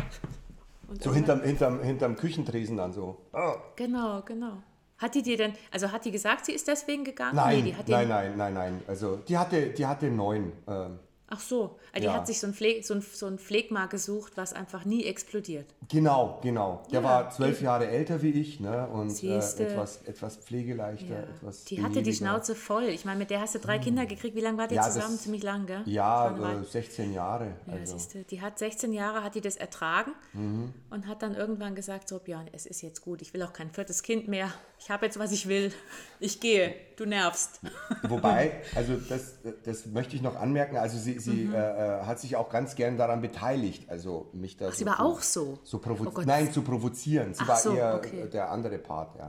[0.88, 3.18] Und so hinterm, hinterm, hinterm Küchentresen dann so.
[3.32, 3.54] Oh.
[3.76, 4.62] Genau, genau.
[4.98, 7.34] Hat die dir denn, also hat die gesagt, sie ist deswegen gegangen?
[7.34, 8.82] Nein, nee, die hat nein, nein, nein, nein.
[8.86, 10.52] Also die hatte, die hatte neun.
[10.68, 10.98] Ähm,
[11.34, 12.12] Ach so, die Ja.
[12.12, 15.64] hat sich so ein, Pfleg, so, ein, so ein Pflegma gesucht, was einfach nie explodiert.
[15.88, 16.82] genau, genau.
[16.92, 18.86] Der Ja, war zwölf Jahre älter wie ich, ne?
[18.88, 21.20] Und äh, etwas, etwas pflegeleichter, Ja.
[21.22, 21.64] etwas.
[21.64, 22.12] Die hatte die.
[22.12, 22.84] Schnauze voll.
[22.84, 24.36] Ich meine, mit der hast du drei Kinder gekriegt.
[24.36, 25.12] Wie lange war die zusammen?
[25.12, 25.80] das- Ziemlich lang, gell?
[25.86, 27.52] Ja, äh, 16 Jahre.
[27.66, 27.96] Ja, Also.
[28.12, 30.74] du, die hat 16 Jahre, hat die das ertragen Mhm.
[30.90, 33.70] und hat dann irgendwann gesagt, so Björn, es ist jetzt gut, ich will auch kein
[33.70, 34.52] viertes Kind mehr.
[34.78, 35.72] Ich habe jetzt, was ich will.
[36.20, 37.60] Ich gehe, du nervst.
[38.08, 39.34] Wobei, also das,
[39.64, 41.54] das möchte ich noch anmerken, also sie, sie Mhm.
[41.54, 44.96] äh, äh, hat sich auch ganz gern daran beteiligt, also mich da Ach, sie war
[44.96, 45.58] zu, auch so?
[45.62, 46.20] so provo Oh.
[46.24, 47.32] Nein, zu provozieren.
[47.34, 48.20] Sie Ach war so, eher okay.
[48.22, 49.28] äh, der andere Part, ja.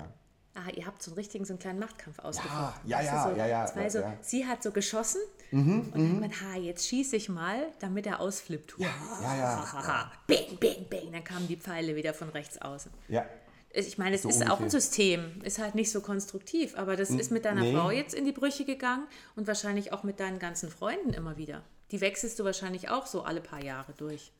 [0.56, 2.88] Ah, ihr habt so einen richtigen, so einen kleinen Machtkampf ausgefochten.
[2.88, 4.10] ja, ja, so, ja, ja, ja, so, ja.
[4.10, 5.20] Mhm, Sie hat so geschossen
[5.52, 8.76] und dann man, ha, jetzt schieße ich mal, damit er ausflippt.
[8.78, 8.88] Ja,
[9.22, 9.36] ja,
[9.74, 10.12] ja.
[10.28, 12.92] Bing, bing, bing, dann kamen die Pfeile wieder von rechts außen.
[13.08, 13.26] Ja,
[13.72, 14.70] Ich meine, es So ist auch ein ungefähr.
[14.70, 17.74] System, ist halt nicht so konstruktiv, aber das ist mit deiner nee.
[17.74, 21.64] Frau jetzt in die Brüche gegangen und wahrscheinlich auch mit deinen ganzen Freunden immer wieder.
[21.94, 24.32] Die wechselst du wahrscheinlich auch so alle paar Jahre durch.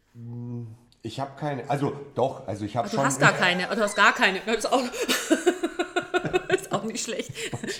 [1.04, 3.06] ich habe keine, also doch, also ich habe Du schon...
[3.06, 4.40] hast gar keine, du hast gar keine.
[4.44, 4.82] Das ist auch,
[6.50, 7.32] ist auch nicht schlecht.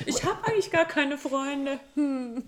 [0.06, 1.80] Ich habe eigentlich gar keine Freunde.
[1.96, 2.44] Hm.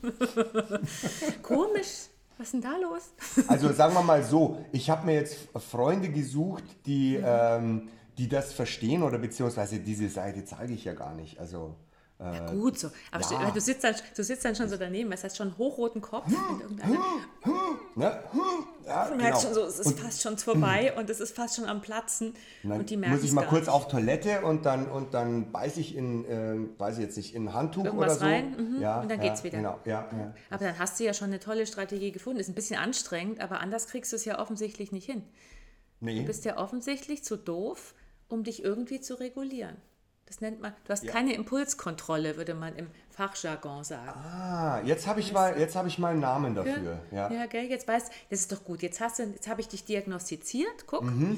[1.41, 2.09] Komisch.
[2.37, 3.09] Was ist denn da los?
[3.47, 7.89] Also sagen wir mal so, ich habe mir jetzt Freunde gesucht, die, ähm,
[8.19, 11.75] die das verstehen oder beziehungsweise diese Seite zeige ich ja gar nicht, also...
[12.17, 12.89] Ja, gut so.
[13.11, 13.51] Aber ja.
[13.51, 16.27] du, sitzt dann, du sitzt dann schon so daneben, es hat schon einen hochroten Kopf.
[16.27, 16.97] Und irgendeiner
[17.95, 18.19] Ne?
[18.85, 19.53] Ja, du merkst genau.
[19.53, 22.33] schon so, es ist fast schon vorbei und es ist fast schon am Platzen.
[22.63, 23.73] Und und die merken muss ich es mal kurz nicht.
[23.73, 27.49] auf Toilette und dann und dann beiß ich in, ähm, weiß ich jetzt nicht, in
[27.49, 28.25] ein Handtuch Irgendwas oder so.
[28.25, 29.57] rein, mhm, ja, und dann ja, geht's wieder.
[29.57, 30.09] Genau, ja.
[30.49, 32.39] Aber dann hast du ja schon eine tolle Strategie gefunden.
[32.39, 35.23] Ist ein bisschen anstrengend, aber anders kriegst du es ja offensichtlich nicht hin.
[35.99, 36.19] Nee.
[36.19, 37.93] Du bist ja offensichtlich zu doof,
[38.27, 39.77] um dich irgendwie zu regulieren.
[40.27, 41.11] Das nennt man, du hast Ja.
[41.11, 44.09] keine Impulskontrolle, würde man im Fachjargon sagen.
[44.09, 46.99] Ah, jetzt habe ich mal, jetzt habe ich mal einen Namen dafür.
[47.11, 47.31] Ja.
[47.31, 48.81] ja, gell, jetzt weißt das ist doch gut.
[48.81, 50.87] Jetzt hast du, jetzt habe ich dich diagnostiziert.
[50.87, 51.37] Guck, Mhm,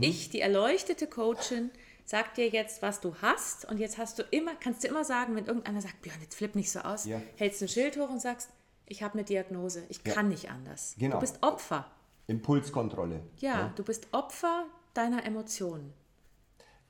[0.00, 1.70] ich, die erleuchtete Coachin,
[2.04, 3.64] sag dir jetzt, was du hast.
[3.64, 6.54] Und jetzt hast du immer, kannst du immer sagen, wenn irgendeiner sagt, Björn, jetzt flipp
[6.54, 7.20] nicht so aus, Ja.
[7.36, 8.50] hältst ein Schild hoch und sagst,
[8.86, 10.14] ich habe eine Diagnose, ich Ja.
[10.14, 10.94] kann nicht anders.
[10.96, 11.16] Genau.
[11.16, 11.86] Du bist Opfer.
[12.28, 13.20] Impulskontrolle.
[13.38, 15.92] Ja, du bist Opfer deiner Emotionen.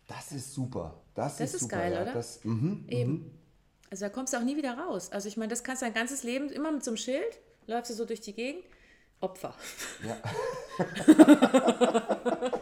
[0.07, 0.95] Das ist super.
[1.19, 2.03] Das, Das ist, ist super, geil, ja.
[2.03, 2.13] oder?
[2.13, 2.85] Das, mhm.
[2.89, 3.37] Eben.
[3.91, 5.11] Also da kommst du auch nie wieder raus.
[5.11, 7.91] Also ich meine, das kannst du dein ganzes Leben immer mit so einem Schild, läufst
[7.91, 8.63] du so durch die Gegend,
[9.21, 9.53] Opfer.
[10.07, 10.17] Ja.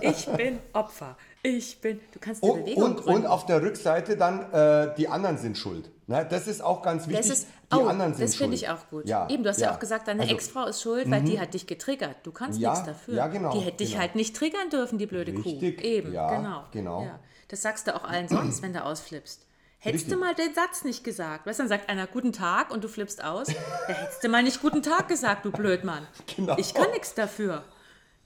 [0.00, 1.16] Ich bin Opfer.
[1.42, 2.00] Ich bin.
[2.12, 3.20] Du kannst eine Und, Bewegung und, gründen.
[3.22, 5.90] und auf der Rückseite dann, äh, die anderen sind schuld.
[6.12, 6.26] Ne?
[6.28, 7.26] Das ist auch ganz wichtig.
[7.26, 9.08] das ist, die oh, anderen sind das finde ich auch gut.
[9.08, 9.74] Ja, Eben, du hast ja, ja.
[9.74, 12.16] auch gesagt, deine Also, Ex-Frau ist schuld, weil die hat dich getriggert.
[12.24, 13.14] Du kannst Ja, nichts dafür.
[13.14, 14.02] ja, genau, Die hätte dich genau.
[14.02, 15.82] halt nicht triggern dürfen, die blöde Richtig, Kuh.
[15.82, 16.64] Eben, ja, genau.
[16.70, 17.04] genau.
[17.04, 17.18] Ja.
[17.48, 19.46] Das sagst du auch allen sonst, wenn du ausflippst.
[19.78, 20.14] Hättest Richtig.
[20.14, 22.88] du mal den Satz nicht gesagt, weißt du, dann sagt einer guten Tag und du
[22.88, 23.48] flippst aus,
[23.88, 26.06] da hättest du mal nicht guten Tag gesagt, du Blödmann.
[26.36, 26.56] Genau.
[26.56, 27.64] Ich kann nichts dafür,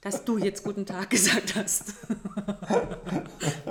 [0.01, 1.93] dass du jetzt guten Tag gesagt hast.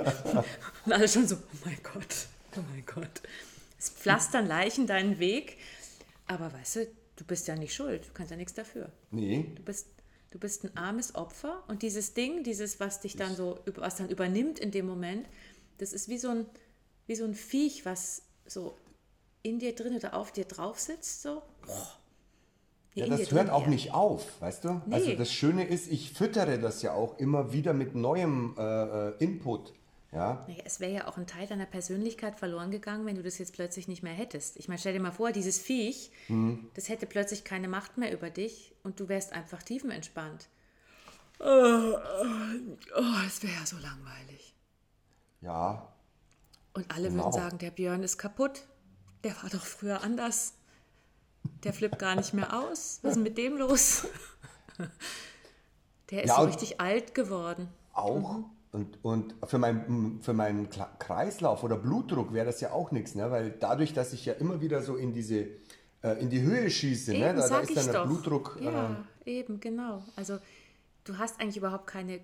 [0.85, 2.27] und alle schon so, oh mein Gott,
[2.57, 3.21] oh mein Gott.
[3.79, 5.57] Es pflastern Leichen deinen Weg,
[6.27, 8.91] aber weißt du, du bist ja nicht schuld, du kannst ja nichts dafür.
[9.11, 9.87] Nee, Du bist,
[10.31, 14.09] du bist ein armes Opfer und dieses Ding, dieses, was dich dann so, was dann
[14.09, 15.27] übernimmt in dem Moment,
[15.77, 16.45] das ist wie so ein,
[17.05, 18.75] wie so ein Viech, was so
[19.43, 21.41] in dir drin oder auf dir drauf sitzt, so.
[22.95, 24.81] Nee, Ja, das hört auch nicht auf, weißt du?
[24.89, 25.15] Also Nee.
[25.15, 29.71] das Schöne ist, ich füttere das ja auch immer wieder mit neuem äh, äh, Input.
[30.11, 30.45] Ja?
[30.47, 33.53] Naja, es wäre ja auch ein Teil deiner Persönlichkeit verloren gegangen, wenn du das jetzt
[33.53, 34.55] plötzlich nicht mehr hättest.
[34.57, 36.69] Ich meine, stell dir mal vor, dieses Viech, Mhm.
[36.75, 40.47] das hätte plötzlich keine Macht mehr über dich und du wärst einfach tiefenentspannt.
[41.39, 41.97] Oh,
[43.27, 44.55] es wäre ja so langweilig.
[45.41, 45.93] Ja,
[46.73, 47.23] Und alle Genau.
[47.25, 48.65] würden sagen, der Björn ist kaputt.
[49.23, 50.53] Der war doch früher anders.
[51.63, 52.99] Der flippt gar nicht mehr aus.
[53.01, 54.05] Was ist mit dem los?
[56.11, 57.67] Der ist Ja, so richtig alt geworden.
[57.93, 58.43] auch.
[58.77, 63.31] Und, und für, mein, für meinen Kreislauf oder Blutdruck wäre das ja auch nichts, ne?
[63.31, 65.47] weil dadurch, dass ich ja immer wieder so in diese
[66.03, 67.17] äh, in die Höhe schieße, ne?
[67.17, 68.05] Eben, da, da sag ist dann der doch.
[68.05, 68.59] Blutdruck.
[68.61, 70.03] Ja, eben, genau.
[70.15, 70.37] Also
[71.05, 72.19] du hast eigentlich überhaupt keine,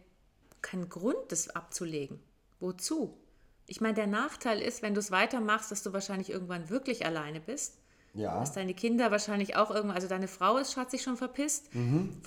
[0.62, 2.20] keinen Grund, das abzulegen.
[2.60, 3.18] Wozu?
[3.66, 7.40] Ich meine, der Nachteil ist, wenn du es weitermachst, dass du wahrscheinlich irgendwann wirklich alleine
[7.40, 7.80] bist.
[8.16, 11.18] Äh, ja, Dass deine Kinder wahrscheinlich auch irgendwann, also deine Frau ist, hat sich schon
[11.18, 11.70] verpisst.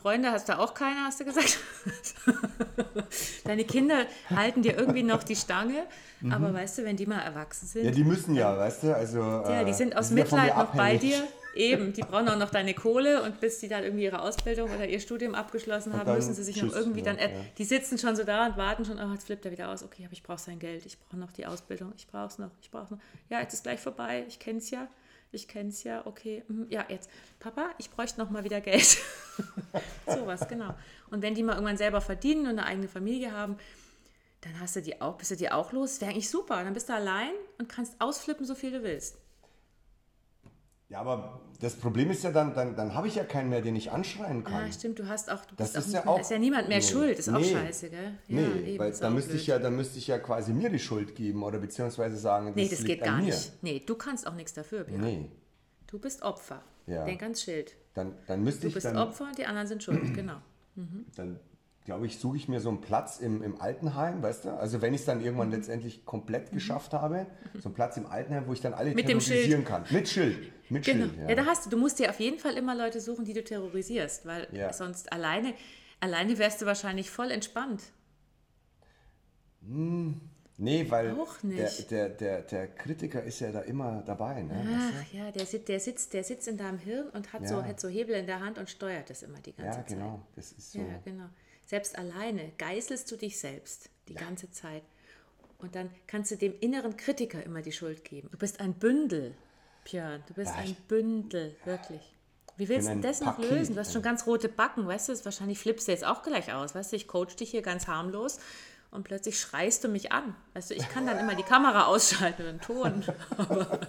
[0.00, 1.58] Freunde hast du auch keine, hast du gesagt.
[3.44, 5.84] deine Kinder halten dir irgendwie noch die Stange,
[6.30, 9.20] aber weißt du, wenn die mal erwachsen sind, ja, die müssen ja, weißt du, also.
[9.20, 11.22] ja, die äh, sind aus ja von mir Mitleid noch bei dir.
[11.56, 14.86] Eben, die brauchen auch noch deine Kohle und bis die dann irgendwie ihre Ausbildung oder
[14.86, 17.16] ihr Studium abgeschlossen haben, müssen sie sich noch tschüss, irgendwie ja, dann.
[17.16, 17.40] äh, ja.
[17.56, 19.82] Die sitzen schon so da und warten schon, oh, jetzt flippt er wieder aus.
[19.82, 22.50] Okay, aber ich brauche sein Geld, ich brauche noch die Ausbildung, ich brauche es noch,
[22.60, 23.00] ich brauche noch.
[23.30, 24.86] Ja, jetzt ist gleich vorbei, ich kenne es ja.
[25.32, 26.44] Ich kenne es ja, okay.
[26.48, 27.10] mhm, Ja, jetzt.
[27.38, 28.98] Papa, ich bräuchte noch mal wieder Geld.
[30.06, 30.74] Sowas, genau.
[31.10, 33.56] Und wenn die mal irgendwann selber verdienen und eine eigene Familie haben,
[34.40, 36.00] dann hast du die auch, bist du die auch los.
[36.00, 36.62] Wäre eigentlich super.
[36.62, 39.18] Dann bist du allein und kannst ausflippen, so viel du willst.
[40.88, 43.74] Ja, aber das Problem ist ja dann, dann, dann habe ich ja keinen mehr, den
[43.74, 44.66] ich anschreien kann.
[44.66, 46.30] Ja, stimmt, du hast auch, du Das bist auch ist nicht ja mehr, auch- ist
[46.30, 46.84] ja niemand mehr Nee.
[46.84, 47.52] schuld, ist auch Nee.
[47.52, 48.12] scheiße, gell?
[48.28, 50.52] Ja, nee, eben, weil ist da auch müsste ich ja, da müsste ich ja quasi
[50.52, 53.24] mir die Schuld geben oder beziehungsweise sagen, das, Nee, das geht gar mir.
[53.24, 53.52] nicht.
[53.62, 55.00] Nee, du kannst auch nichts dafür, Björn.
[55.00, 55.30] Nee,
[55.88, 56.62] Du bist Opfer.
[56.86, 57.04] Ja.
[57.04, 57.74] Denk ans Schild.
[57.94, 60.36] dann, dann müsste Du ich bist dann, Opfer und die anderen sind schuld, genau.
[61.16, 61.40] dann
[61.86, 64.50] glaube ich, suche ich mir so einen Platz im, im Altenheim, weißt du?
[64.50, 65.24] Also wenn ich es dann Mhm.
[65.24, 67.26] irgendwann letztendlich komplett geschafft habe,
[67.58, 69.84] so einen Platz im Altenheim, wo ich dann alle Mit terrorisieren kann.
[69.90, 70.52] Mit Schild.
[70.68, 71.06] Mit Genau.
[71.06, 71.28] Schild.
[71.28, 71.34] Ja.
[71.34, 74.26] da hast du, du musst dir auf jeden Fall immer Leute suchen, die du terrorisierst,
[74.26, 74.72] weil Ja.
[74.72, 75.54] sonst alleine,
[76.00, 77.82] alleine wärst du wahrscheinlich voll entspannt.
[80.58, 84.42] Nee, weil der, der, der, der Kritiker ist ja da immer dabei.
[84.42, 84.54] Ne?
[84.54, 87.56] weißt Ach ja, der, sit, der, sitzt, der sitzt in deinem Hirn und hat, so,
[87.56, 87.64] Ja.
[87.64, 89.86] hat so Hebel in der Hand und steuert das immer die ganze Ja, Zeit.
[89.88, 90.22] genau.
[90.34, 90.78] Das ist so.
[90.78, 91.26] Ja, genau.
[91.66, 94.84] Selbst alleine geißelst du dich selbst die ganze Zeit.
[95.58, 98.28] Und dann kannst du dem inneren Kritiker immer die Schuld geben.
[98.30, 99.34] Du bist ein Bündel,
[99.84, 100.22] Björn.
[100.28, 102.12] Du bist Ja, ein Bündel, wirklich.
[102.56, 103.74] Wie willst du das noch lösen?
[103.74, 103.94] Du hast ja.
[103.94, 105.24] schon ganz rote Backen, weißt du?
[105.24, 106.96] Wahrscheinlich flippst du jetzt auch gleich aus, weißt du?
[106.96, 108.38] Ich coach dich hier ganz harmlos
[108.90, 110.34] und plötzlich schreist du mich an.
[110.54, 113.04] Weißt du, ich kann dann immer die Kamera ausschalten oder den Ton.
[113.36, 113.80] Aber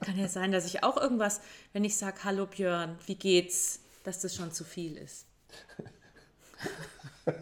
[0.00, 1.40] kann ja sein, dass ich auch irgendwas,
[1.72, 5.26] wenn ich sage, hallo Björn, wie geht's, dass das schon zu viel ist.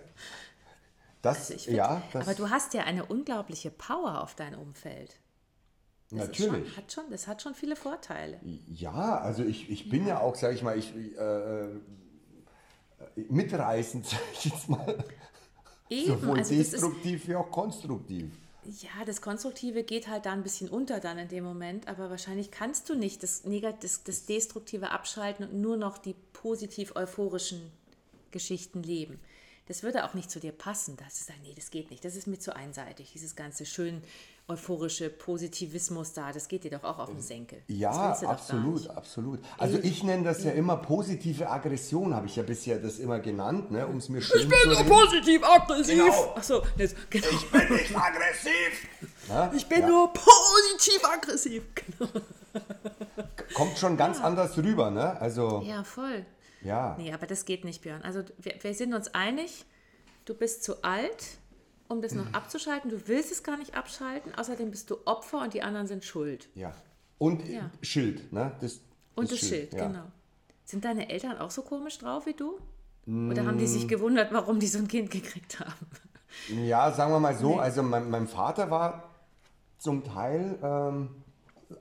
[1.23, 5.17] Das, Also find, ja, das, aber du hast ja eine unglaubliche Power auf dein Umfeld.
[6.11, 6.69] Das natürlich.
[6.69, 8.41] Schon, hat schon, das hat schon viele Vorteile.
[8.67, 11.69] Ja, also ich, ich bin ja auch, sage ich mal, ich, äh, äh,
[13.29, 15.05] mitreißend, sage ich jetzt mal.
[15.91, 18.33] Eben, Sowohl also das ist, destruktiv wie auch konstruktiv.
[18.65, 22.51] ja, das Konstruktive geht halt da ein bisschen unter dann in dem Moment, aber wahrscheinlich
[22.51, 27.71] kannst du nicht das, Negat das, das Destruktive abschalten und nur noch die positiv euphorischen
[28.31, 29.21] Geschichten leben.
[29.69, 32.17] Das würde auch nicht zu dir passen, dass du sagst, nee, das geht nicht, das
[32.17, 34.03] ist mir zu einseitig, dieses ganze schön
[34.49, 37.63] euphorische Positivismus da, das geht dir doch auch auf den Senkel.
[37.69, 37.91] Ja,
[38.27, 39.39] absolut, absolut.
[39.59, 43.71] Also ich nenne das ja immer positive Aggression, habe ich ja bisher das immer genannt,
[43.71, 44.89] ne, um es mir schön zu reden.
[44.89, 45.99] positiv aggressiv.
[46.05, 46.35] Genau.
[46.35, 47.29] Achso, jetzt, genau.
[47.31, 48.89] Ich bin nicht aggressiv.
[49.29, 49.53] Ne?
[49.55, 49.87] Ich bin Ja.
[49.89, 51.63] nur positiv aggressiv.
[51.99, 52.11] Genau.
[53.55, 55.21] Kommt schon ganz anders rüber, ne?
[55.21, 56.25] Also, Ja, voll.
[56.63, 56.95] Ja.
[56.99, 58.03] Nee, aber das geht nicht, Björn.
[58.03, 59.65] Also wir, wir sind uns einig,
[60.25, 61.39] du bist zu alt,
[61.89, 62.91] um das noch abzuschalten.
[62.91, 64.35] Du willst es gar nicht abschalten.
[64.35, 66.49] Außerdem bist du Opfer und die anderen sind schuld.
[66.55, 66.73] ja.
[67.19, 67.71] Und Ja.
[67.83, 68.53] Schild, ne?
[68.63, 68.81] Das,
[69.15, 69.89] Und das, Schild, ja.
[69.89, 70.05] genau.
[70.65, 72.59] Sind deine Eltern auch so komisch drauf wie du?
[73.07, 75.87] Oder haben die sich gewundert, warum die so ein Kind gekriegt haben?
[76.65, 79.11] Ja, sagen wir mal so, also mein, mein Vater war
[79.79, 81.09] zum Teil ähm,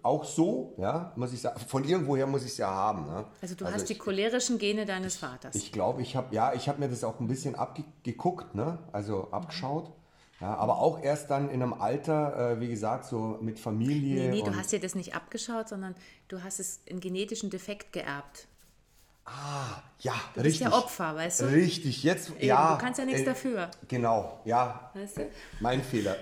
[0.03, 1.59] auch so, ja, muss ich sagen.
[1.67, 3.05] Von irgendwoher muss ich es ja haben.
[3.05, 3.25] Ne?
[3.41, 5.55] Also du hast die ich, cholerischen Gene deines Vaters.
[5.55, 8.79] ich glaube, ich habe ja, ich habe mir das auch ein bisschen abgeguckt, ne?
[8.91, 9.91] also abgeschaut.
[10.41, 14.29] Ja, aber auch erst dann in einem Alter, äh, wie gesagt, so mit Familie.
[14.29, 15.95] nee, nee, du hast dir das nicht abgeschaut, sondern
[16.29, 18.47] du hast es einen genetischen Defekt geerbt.
[19.99, 20.67] ja, Du bist richtig.
[20.67, 21.45] ja Opfer, weißt du?
[21.45, 22.75] Richtig, jetzt, ja.
[22.75, 23.69] du kannst ja nichts äh, dafür.
[23.89, 24.91] Genau, ja.
[24.93, 25.29] Weißt du?
[25.59, 26.15] Mein Fehler.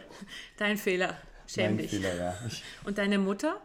[0.58, 1.15] Dein Fehler.
[1.47, 1.91] Schäm mein dich.
[1.91, 2.33] Fehler, ja.
[2.86, 3.60] Und deine Mutter?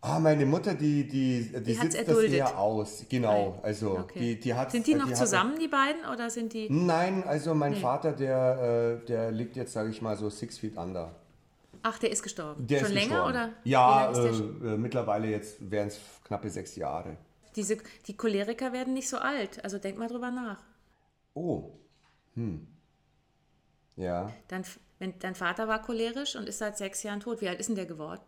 [0.00, 3.04] Ah, meine Mutter, die, die, die, Die sitzt das eher aus.
[3.08, 4.18] Genau, also Okay.
[4.18, 4.70] die, die hat.
[4.70, 6.68] sind die noch hat- zusammen, die beiden, oder sind die.
[6.70, 10.76] Nein, also mein Vater, der, äh, der liegt jetzt, sage ich mal, so six feet
[10.76, 11.14] under.
[11.82, 12.66] Ach, der ist gestorben.
[12.66, 13.30] Der Schon ist länger gestorben.
[13.30, 13.50] oder?
[13.64, 17.16] Ja, äh, äh, mittlerweile jetzt wären es knappe sechs Jahre.
[17.56, 19.62] Diese, die Choleriker werden nicht so alt.
[19.64, 20.62] Also denk mal drüber nach.
[21.34, 21.70] Oh,
[22.34, 22.66] hm.
[23.96, 24.64] Ja, Dein,
[24.98, 27.40] wenn, dein Vater war cholerisch und ist seit sechs Jahren tot.
[27.40, 28.20] Wie alt ist denn der geworden?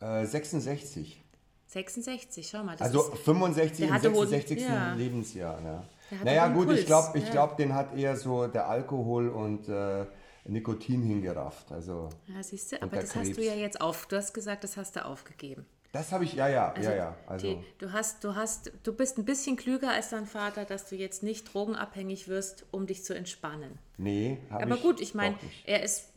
[0.00, 1.22] äh, 66.
[1.68, 2.76] 66, schau mal.
[2.78, 4.68] Also ist, 65 der im hatte hohen- 66.
[4.68, 4.94] ja.
[4.94, 5.60] Lebensjahr.
[5.62, 5.84] Ja.
[6.10, 7.30] Hatte Naja gut, ich Puls, glaube, ich ja.
[7.30, 10.04] glaub, den hat eher so der Alkohol und äh,
[10.44, 11.72] Nikotin hingerafft.
[11.72, 13.46] Also ja, siehst du, aber das hast du Krebs.
[13.46, 14.06] ja jetzt auf.
[14.06, 15.64] Du hast gesagt, das hast du aufgegeben.
[15.92, 17.16] Das habe ich, ja, ja, ja, ja.
[17.26, 20.88] Also die, du hast, du hast, du bist ein bisschen klüger als dein Vater, dass
[20.88, 23.78] du jetzt nicht drogenabhängig wirst, um dich zu entspannen.
[23.98, 26.08] nee, habe Aber ich gut, ich meine, er ist,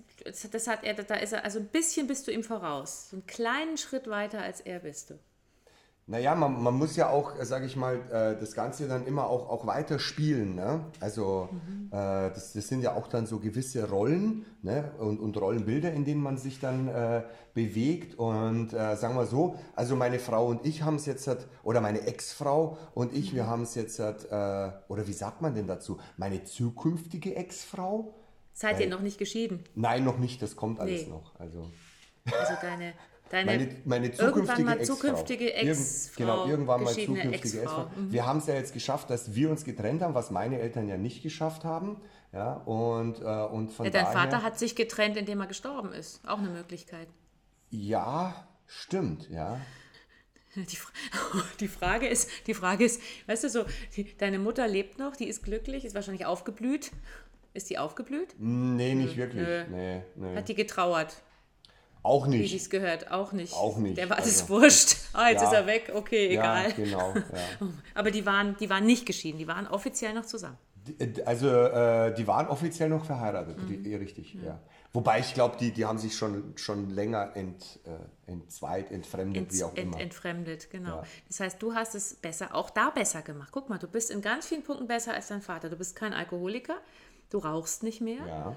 [0.52, 3.10] das hat er, da ist er, also ein bisschen bist du ihm voraus.
[3.10, 5.20] So einen kleinen Schritt weiter als er bist du.
[6.08, 9.50] Naja, man, man muss ja auch, sage ich mal, äh, das Ganze dann immer auch,
[9.50, 10.54] auch weiter spielen.
[10.54, 10.86] Ne?
[11.00, 11.88] Also Mhm.
[11.88, 14.92] äh, das, das sind ja auch dann so gewisse Rollen ne?
[15.00, 17.24] und, und Rollenbilder, in denen man sich dann äh,
[17.56, 18.20] bewegt.
[18.20, 21.28] Und äh, sagen wir so, also meine Frau und ich haben es jetzt,
[21.64, 23.38] oder meine Ex-Frau und ich, Mhm.
[23.38, 24.04] wir haben es jetzt, äh,
[24.88, 25.98] oder wie sagt man denn dazu?
[26.18, 28.14] Meine zukünftige Ex-Frau?
[28.54, 29.64] Seid ihr noch nicht geschieden?
[29.74, 31.10] Nein, noch nicht, das kommt alles Nee.
[31.10, 31.34] noch.
[31.40, 31.72] Also
[32.26, 32.94] Also deine,
[33.30, 34.96] deine meine, meine irgendwann zukünftige mal Ex-Frau.
[34.96, 37.62] zukünftige Irgend- Genau, irgendwann mal zukünftige Ex-Frau.
[37.62, 37.88] Ex-Frau.
[38.10, 40.98] Wir haben es ja jetzt geschafft, dass wir uns getrennt haben, was meine Eltern ja
[40.98, 42.02] nicht geschafft haben.
[42.34, 45.94] Ja, und, äh, und von ja, dein daher, Vater hat sich getrennt, indem er gestorben
[45.94, 46.20] ist.
[46.28, 47.08] Auch eine Möglichkeit.
[47.70, 49.60] Ja, stimmt, ja.
[50.56, 50.78] Die,
[51.60, 55.28] die, Frage ist, die Frage ist, weißt du so, die, deine Mutter lebt noch, die
[55.28, 56.92] ist glücklich, ist wahrscheinlich aufgeblüht.
[57.54, 58.36] Ist die aufgeblüht?
[58.38, 59.48] Nee, nicht wirklich.
[59.70, 60.36] Nee, nee.
[60.36, 61.22] Hat die getrauert,
[62.06, 62.52] Auch wie nicht.
[62.52, 63.12] sich's gehört?
[63.12, 63.54] Auch nicht.
[63.54, 64.98] Auch nicht, Der war alles also- wurscht.
[65.14, 65.48] Ah, jetzt Ja.
[65.48, 66.74] ist er weg, okay, Ja, egal.
[66.74, 67.14] genau.
[67.16, 67.68] Ja.
[67.96, 70.58] Aber die waren, die waren nicht geschieden, die waren offiziell noch zusammen.
[70.88, 73.84] Die- Also äh, die waren offiziell noch verheiratet, Mhm.
[73.84, 74.60] die, richtig, ja.
[74.94, 79.54] Wobei ich glaube, die, die haben sich schon, schon länger ent, äh, entzweit, entfremdet, Ent,
[79.54, 80.00] wie auch ent, immer.
[80.00, 80.98] entfremdet, genau.
[80.98, 81.04] Ja.
[81.28, 83.50] Das heißt, du hast es besser, auch da besser gemacht.
[83.52, 85.70] Guck mal, du bist in ganz vielen Punkten besser als dein Vater.
[85.70, 86.76] Du bist kein Alkoholiker,
[87.30, 88.56] du rauchst nicht mehr, ja.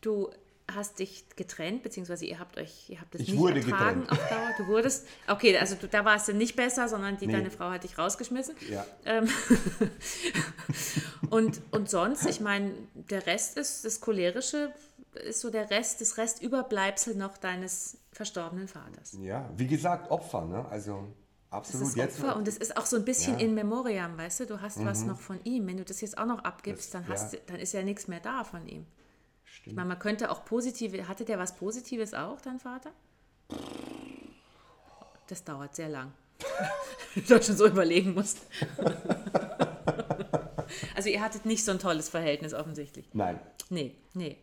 [0.00, 0.28] du
[0.74, 4.12] hast dich getrennt, beziehungsweise ihr habt euch, ihr habt es Ich nicht wurde ertragen getrennt.
[4.22, 4.50] auf Dauer.
[4.58, 7.32] Du wurdest, okay, also du, da warst du nicht besser, sondern die, Nee.
[7.34, 8.54] deine Frau hat dich rausgeschmissen.
[8.70, 8.84] Ja.
[9.04, 9.28] Ähm,
[11.30, 14.72] und, und sonst, ich meine, der Rest ist, das Cholerische
[15.26, 19.16] ist so der Rest, das Restüberbleibsel noch deines verstorbenen Vaters.
[19.20, 20.64] ja, wie gesagt, Opfer, ne?
[20.70, 21.08] Also
[21.50, 22.20] Das absolut ist jetzt.
[22.20, 23.38] Opfer und es ist auch so ein bisschen Ja.
[23.44, 23.48] Mhm.
[23.50, 25.66] in Memoriam, weißt du, du hast was noch von ihm.
[25.66, 27.38] Wenn du das jetzt auch noch abgibst, Das- dann, hast, ja.
[27.38, 28.86] du- dann ist ja nichts mehr da von ihm.
[29.60, 29.76] Ich Stimmt.
[29.76, 32.92] meine, man könnte auch positive, hatte der was Positives auch, dein Vater?
[35.28, 36.12] Das dauert sehr lang.
[37.14, 38.38] du da schon so überlegen musst.
[40.94, 43.06] also ihr hattet nicht so ein tolles Verhältnis offensichtlich.
[43.12, 43.38] Nein.
[43.68, 44.38] Nee, nee.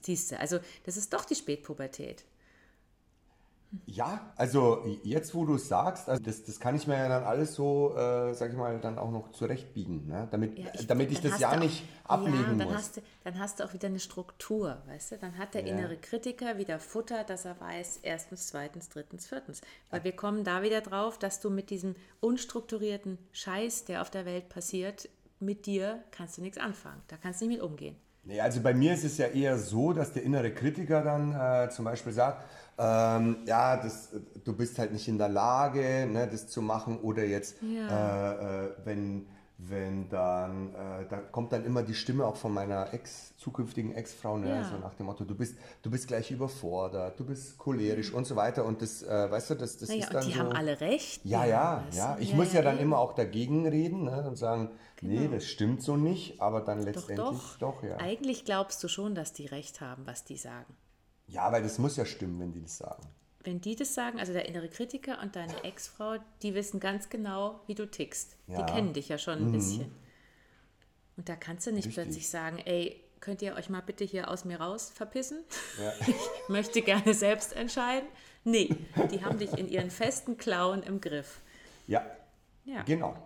[0.00, 2.24] Siehst du, also das ist doch die Spätpubertät.
[3.86, 7.24] Ja, also jetzt, wo du es sagst, also das, das kann ich mir ja dann
[7.24, 10.28] alles so, äh, sag ich mal, dann auch noch zurechtbiegen, ne?
[10.30, 12.76] damit, Ja, damit ich das ja auch- nicht ablegen ja, dann muss.
[12.76, 15.18] Hast du, dann hast du auch wieder eine Struktur, weißt du?
[15.18, 15.74] Dann hat der Ja.
[15.74, 19.60] innere Kritiker wieder Futter, dass er weiß, erstens, zweitens, drittens, viertens.
[19.90, 24.26] Weil wir kommen da wieder drauf, dass du mit diesem unstrukturierten Scheiß, der auf der
[24.26, 25.08] Welt passiert,
[25.40, 27.02] mit dir kannst du nichts anfangen.
[27.08, 27.96] Da kannst du nicht mit umgehen.
[28.26, 31.68] Nee, also bei mir ist es ja eher so, dass der innere Kritiker dann äh,
[31.70, 32.42] zum Beispiel sagt,
[32.78, 34.10] ähm, ja, das,
[34.44, 38.32] du bist halt nicht in der Lage, ne, das zu machen oder jetzt, Ja.
[38.32, 42.92] äh, äh, wenn, wenn dann, äh, da kommt dann immer die Stimme auch von meiner
[42.92, 44.64] Ex, zukünftigen Ex-Frau, ne, Ja.
[44.64, 48.34] so nach dem Motto, du bist, du bist gleich überfordert, du bist cholerisch und so
[48.34, 50.40] weiter und das, äh, weißt du, das, das Naja, ist dann und die so...
[50.40, 51.24] haben alle recht.
[51.24, 52.16] Ja, ja, ja.
[52.18, 52.84] Ich muss ja dann eben.
[52.84, 55.34] immer auch dagegen reden ne, und sagen, nee, Genau.
[55.34, 57.58] das stimmt so nicht, aber dann Doch, letztendlich doch.
[57.58, 57.96] doch, ja.
[57.98, 60.74] Eigentlich glaubst du schon, dass die recht haben, was die sagen.
[61.28, 63.02] Ja, weil das muss ja stimmen, wenn die das sagen.
[63.44, 67.60] Wenn die das sagen, also der innere Kritiker und deine Ex-Frau, die wissen ganz genau,
[67.66, 68.36] wie du tickst.
[68.48, 68.62] Die Ja.
[68.62, 68.66] Mhm.
[68.66, 69.94] kennen dich ja schon ein bisschen.
[71.16, 72.02] Und da kannst du nicht Richtig.
[72.04, 75.44] plötzlich sagen, ey, könnt ihr euch mal bitte hier aus mir raus verpissen?
[75.80, 75.92] Ja.
[76.08, 78.08] Ich möchte gerne selbst entscheiden.
[78.44, 78.74] Nee,
[79.10, 81.40] die haben dich in ihren festen Klauen im Griff.
[81.86, 82.04] Ja,
[82.64, 83.16] Ja, genau.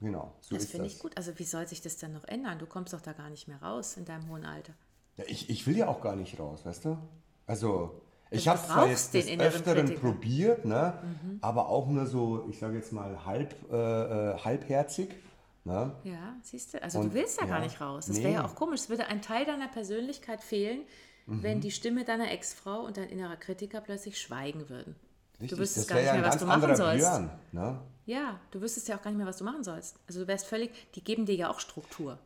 [0.00, 1.16] Genau, so das finde ich gut.
[1.16, 2.58] Also wie soll sich das dann noch ändern?
[2.60, 4.72] Du kommst doch da gar nicht mehr raus in deinem hohen Alter.
[5.16, 6.98] Ja, ich, ich will ja auch gar nicht raus, weißt du?
[7.46, 10.00] Also, ich habe zwar jetzt des Öfteren Kritiker.
[10.00, 10.94] probiert, ne?
[11.40, 15.10] aber auch nur so, ich sage jetzt mal, halb, äh, äh, halbherzig.
[15.64, 15.92] Ne?
[16.04, 16.82] Ja, siehst du?
[16.82, 18.06] Also Und- du willst ja, gar nicht raus.
[18.06, 18.24] Das Nee.
[18.24, 18.80] wäre ja auch komisch.
[18.80, 20.80] Es würde ein Teil deiner Persönlichkeit fehlen,
[21.26, 21.42] Mhm.
[21.42, 24.96] wenn die Stimme deiner Ex-Frau und dein innerer Kritiker plötzlich schweigen würden.
[25.40, 27.04] Richtig, du wüsstest das gar nicht ja mehr, was du machen sollst.
[27.06, 27.30] Björn.
[27.52, 27.78] Ne?
[28.06, 29.96] Ja, du wüsstest ja auch gar nicht mehr, was du machen sollst.
[30.08, 32.18] Also du wärst völlig, die geben dir ja auch Struktur.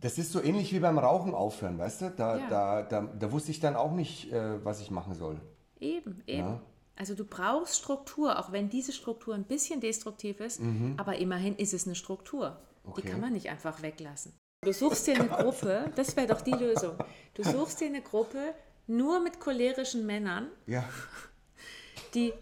[0.00, 2.10] Das ist so ähnlich wie beim Rauchen aufhören, weißt du?
[2.10, 2.48] Da, Ja.
[2.48, 5.40] da, da, da wusste ich dann auch nicht, äh, was ich machen soll.
[5.80, 6.38] Eben, eben.
[6.48, 6.60] Ja.
[6.96, 10.60] Also du brauchst Struktur, auch wenn diese Struktur ein bisschen destruktiv ist,
[10.96, 12.50] aber immerhin ist es eine Struktur.
[12.84, 12.92] Die Mhm.
[12.92, 13.08] Okay.
[13.08, 14.32] kann man nicht einfach weglassen.
[14.62, 16.96] Du suchst dir eine Gruppe, das wäre doch die Lösung.
[17.34, 18.54] Du suchst dir eine Gruppe
[18.86, 20.84] nur mit cholerischen Männern, Ja.
[22.14, 22.32] die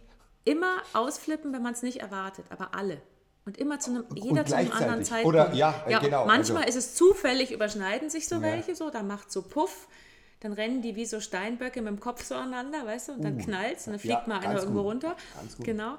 [0.44, 3.00] immer ausflippen, wenn man es nicht erwartet, aber alle.
[3.44, 5.04] Und immer zu einem, jeder zu einem anderen.
[5.04, 5.26] Zeitpunkt.
[5.36, 8.42] Oder- ja, äh, genau, Manchmal also- ist es zufällig, überschneiden sich so Ja.
[8.42, 9.88] welche so, da macht so Puff,
[10.40, 13.36] dann rennen die wie so Steinböcke mit dem Kopf so aneinander, weißt du, und dann
[13.40, 15.16] Uh, knallt's und dann ja, fliegt mal einer irgendwo gut, runter.
[15.40, 15.66] ganz gut.
[15.66, 15.98] Genau.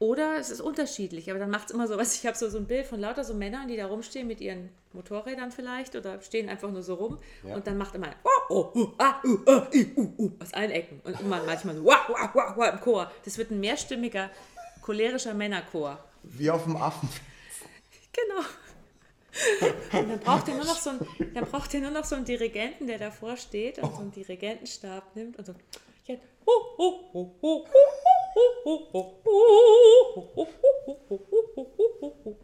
[0.00, 2.14] Oder es ist unterschiedlich, aber dann macht es immer so was.
[2.14, 4.70] Ich habe so, so ein Bild von lauter so Männern, die da rumstehen mit ihren
[4.92, 7.54] Motorrädern vielleicht oder stehen einfach nur so rum Ja.
[7.56, 8.28] und dann macht immer oh,
[8.74, 11.84] oh, uh, ah, uh, uh, i, uh, uh, aus allen Ecken und immer manchmal so
[11.84, 13.10] wah, wah, wah, wah, im Chor.
[13.24, 14.30] Das wird ein mehrstimmiger,
[14.82, 15.98] cholerischer Männerchor.
[16.22, 17.08] Wie auf dem Affen.
[18.12, 20.00] Genau.
[20.00, 21.00] Und dann braucht ihr nur noch so einen,
[21.50, 23.94] braucht ihr nur noch so einen Dirigenten, der davor steht und oh.
[23.94, 25.54] so einen Dirigentenstab nimmt und so.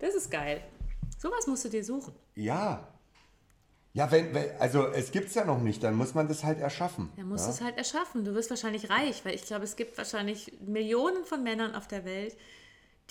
[0.01, 0.63] Das ist geil.
[1.19, 2.15] Sowas musst du dir suchen.
[2.35, 2.89] Ja.
[3.95, 6.59] Ja, wenn, wenn also es gibt es ja noch nicht, dann muss man das halt
[6.59, 7.13] erschaffen.
[7.17, 7.51] Dann musst ja?
[7.51, 8.25] du es halt erschaffen.
[8.25, 12.05] Du wirst wahrscheinlich reich, weil ich glaube, es gibt wahrscheinlich Millionen von Männern auf der
[12.05, 12.37] Welt,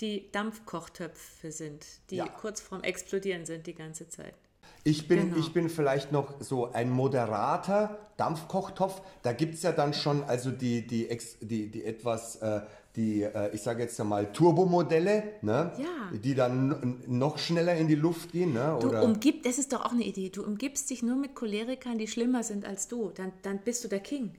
[0.00, 2.26] die Dampfkochtöpfe sind, die Ja.
[2.28, 4.34] kurz vorm Explodieren sind die ganze Zeit.
[4.82, 5.36] Ich bin, Genau.
[5.38, 9.00] ich bin vielleicht noch so ein moderater Dampfkochtopf.
[9.22, 12.60] Da gibt es ja dann schon also die, die, ex, die, die etwas, äh,
[12.96, 15.72] die, äh, ich sage jetzt mal Turbomodelle, ne?
[15.78, 16.16] Ja.
[16.16, 18.52] die dann noch schneller in die Luft gehen.
[18.52, 18.76] Ne?
[18.80, 20.28] Du Oder, umgib, das ist doch auch eine Idee.
[20.28, 23.10] Du umgibst dich nur mit Cholerikern, die schlimmer sind als du.
[23.10, 24.34] Dann, dann bist du der King.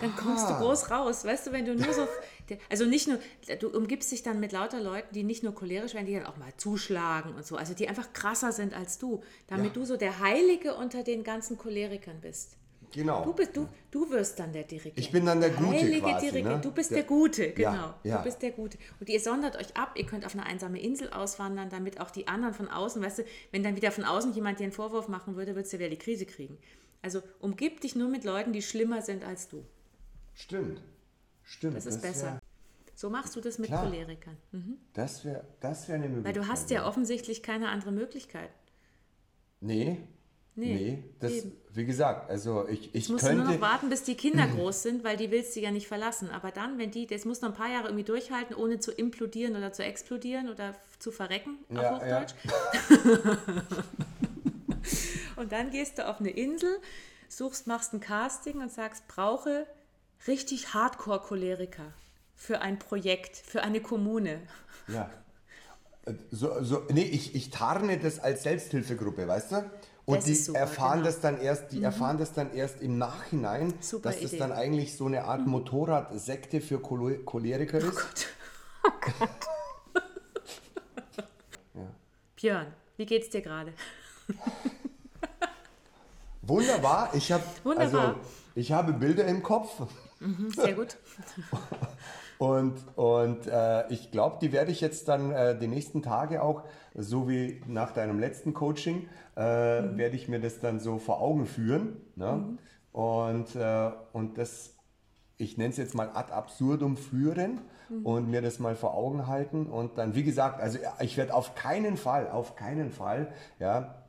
[0.00, 1.24] Dann kommst du groß raus.
[1.24, 2.06] Weißt du, wenn du nur so.
[2.70, 3.18] Also nicht nur,
[3.58, 6.36] du umgibst dich dann mit lauter Leuten, die nicht nur cholerisch werden, die dann auch
[6.36, 7.56] mal zuschlagen und so.
[7.56, 9.20] Also die einfach krasser sind als du.
[9.48, 9.72] Damit Ja.
[9.72, 12.56] du so der Heilige unter den ganzen Cholerikern bist.
[12.92, 13.24] genau.
[13.24, 14.96] Du, bist, du, du wirst dann der Dirigent.
[14.96, 16.54] Ich bin dann der Gute Heilige quasi, Dirigent.
[16.54, 16.60] ne?
[16.62, 17.94] Du bist Der- der, Gute, Ja, genau.
[18.04, 18.18] ja.
[18.18, 18.78] Du bist der Gute.
[19.00, 22.28] Und ihr sondert euch ab, ihr könnt auf eine einsame Insel auswandern, damit auch die
[22.28, 25.34] anderen von außen, weißt du, wenn dann wieder von außen jemand dir einen Vorwurf machen
[25.34, 26.58] würde, würdest du wieder die Krise kriegen.
[27.02, 29.64] Also umgib dich nur mit Leuten, die schlimmer sind als du.
[30.36, 30.80] Stimmt.
[31.42, 31.76] Stimmt.
[31.76, 32.40] Das ist wär- besser.
[32.94, 33.84] So machst du das mit Klar.
[33.84, 34.36] Cholerikern.
[34.52, 34.78] Mhm.
[34.94, 36.36] Das wäre das wär eine Möglichkeit.
[36.36, 38.48] Weil du hast ja offensichtlich keine andere Möglichkeit.
[39.60, 39.98] Nee.
[40.58, 41.52] Nee, Nee, das, eben.
[41.74, 43.42] wie gesagt, also ich, ich Du musst könnte.
[43.44, 46.30] nur noch warten, bis die Kinder groß sind, weil die willst du ja nicht verlassen.
[46.30, 49.54] Aber dann, wenn die, das muss noch ein paar Jahre irgendwie durchhalten, ohne zu implodieren
[49.54, 52.22] oder zu explodieren oder zu verrecken, auf Ja, ja.
[52.22, 52.34] Hochdeutsch.
[55.36, 56.78] und dann gehst du auf eine Insel,
[57.28, 59.66] suchst, machst ein Casting und sagst, brauche
[60.26, 61.92] richtig Hardcore-Choleriker
[62.34, 64.40] für ein Projekt, für eine Kommune.
[64.88, 65.10] Ja.
[66.30, 69.70] So, so, nee, ich, ich tarne das als Selbsthilfegruppe, weißt du?
[70.04, 71.06] Und Das die super, erfahren genau.
[71.06, 74.38] das dann erst, die erfahren das dann erst im Nachhinein, Super dass das Idee.
[74.38, 77.90] dann eigentlich so eine Art Motorradsekte für Cholo- Choleriker ist.
[77.92, 78.26] Gott.
[82.36, 83.72] Björn, wie geht's dir gerade?
[86.42, 88.08] Wunderbar, ich habe Wunderbar.
[88.08, 88.20] also
[88.54, 89.82] ich habe Bilder im Kopf
[90.20, 90.96] Mhm, Sehr gut.
[92.38, 96.64] und, und äh, ich glaube, die werde ich jetzt dann äh, die nächsten Tage auch,
[96.94, 99.98] so wie nach deinem letzten Coaching, äh, Mhm.
[99.98, 101.96] werde ich mir das dann so vor Augen führen.
[102.16, 102.56] Ne?
[102.92, 104.74] Und, äh, und das,
[105.36, 108.06] ich nenne es jetzt mal ad absurdum führen Mhm.
[108.06, 109.66] und mir das mal vor Augen halten.
[109.66, 114.02] Und dann, wie gesagt, also ich werde auf keinen Fall, auf keinen Fall, ja,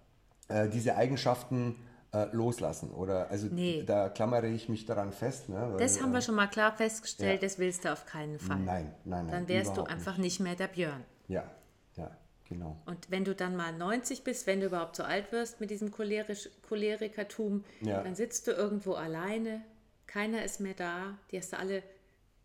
[0.48, 1.76] äh, diese Eigenschaften
[2.14, 2.92] äh, loslassen.
[2.92, 3.84] Oder also Nee.
[3.86, 5.50] da klammere ich mich daran fest.
[5.50, 5.56] Ne?
[5.72, 7.48] Weil, Das haben wir äh, schon mal klar festgestellt, ja.
[7.48, 8.60] das willst du auf keinen Fall.
[8.60, 9.32] Nein, nein, nein.
[9.32, 10.98] Dann wärst du einfach nicht mehr der Björn.
[11.00, 11.36] Nicht.
[11.36, 11.52] Ja,
[11.98, 12.10] ja,
[12.48, 12.78] genau.
[12.86, 15.92] Und wenn du dann mal 90 bist, wenn du überhaupt so alt wirst mit diesem
[15.92, 18.02] cholerisch, Cholerikertum, Ja.
[18.02, 19.62] dann sitzt du irgendwo alleine,
[20.06, 21.84] keiner ist mehr da, die hast du alle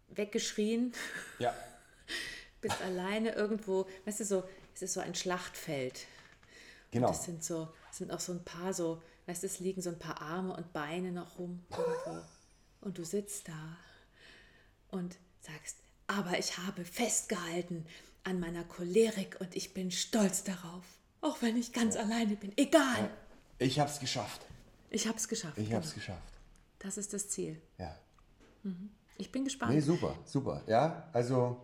[0.09, 0.92] weggeschrien,
[1.38, 1.55] Ja,
[2.61, 4.42] bist alleine irgendwo, weißt du, so,
[4.75, 6.07] es ist so ein Schlachtfeld.
[6.90, 7.09] genau.
[7.09, 9.99] Das sind so, sind auch so ein paar so, weißt du, es liegen so ein
[9.99, 12.23] paar Arme und Beine noch rum irgendwo.
[12.81, 13.77] Und du sitzt da
[14.91, 17.87] und sagst, aber ich habe festgehalten
[18.25, 20.85] an meiner Cholerik und ich bin stolz darauf.
[21.21, 22.53] Auch wenn ich ganz alleine bin.
[22.57, 23.11] Egal.
[23.59, 24.41] Ich habe es geschafft.
[24.91, 25.57] Ich habe es geschafft.
[25.59, 25.77] Ich Genau.
[25.77, 26.33] habe es geschafft.
[26.81, 27.61] Das ist das Ziel.
[27.79, 27.97] Ja.
[29.19, 29.73] Ich bin gespannt.
[29.73, 30.63] Nee, super, super.
[30.67, 31.61] Ja, also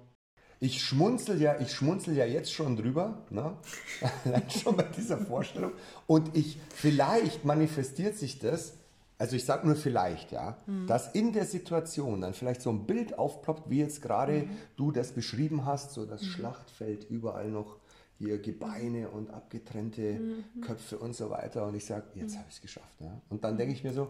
[0.61, 3.57] ich schmunzel ja, ich schmunzel ja jetzt schon drüber, ne?
[4.25, 5.73] Allein schon bei dieser Vorstellung.
[6.07, 8.75] Und ich, vielleicht manifestiert sich das
[9.19, 10.87] also ich sage nur vielleicht, ja, mhm.
[10.87, 14.51] dass in der Situation dann vielleicht so ein Bild aufploppt, wie jetzt gerade mhm.
[14.77, 16.27] du das beschrieben hast, so das mhm.
[16.27, 17.79] Schlachtfeld, überall noch
[18.17, 20.61] hier Gebeine und abgetrennte mhm.
[20.61, 21.67] Köpfe und so weiter.
[21.67, 22.39] Und ich sage, jetzt mhm.
[22.39, 23.01] habe ich es geschafft.
[23.01, 23.21] Ja.
[23.29, 24.09] Und dann denke ich mir so,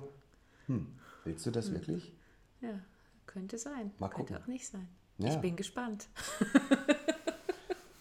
[0.66, 0.86] hm,
[1.24, 2.12] willst du das wirklich?
[2.60, 2.78] Ja,
[3.26, 3.92] könnte sein.
[3.98, 4.44] Mal könnte gucken.
[4.44, 4.88] auch nicht sein.
[5.18, 5.30] Ja.
[5.30, 6.08] Ich bin gespannt.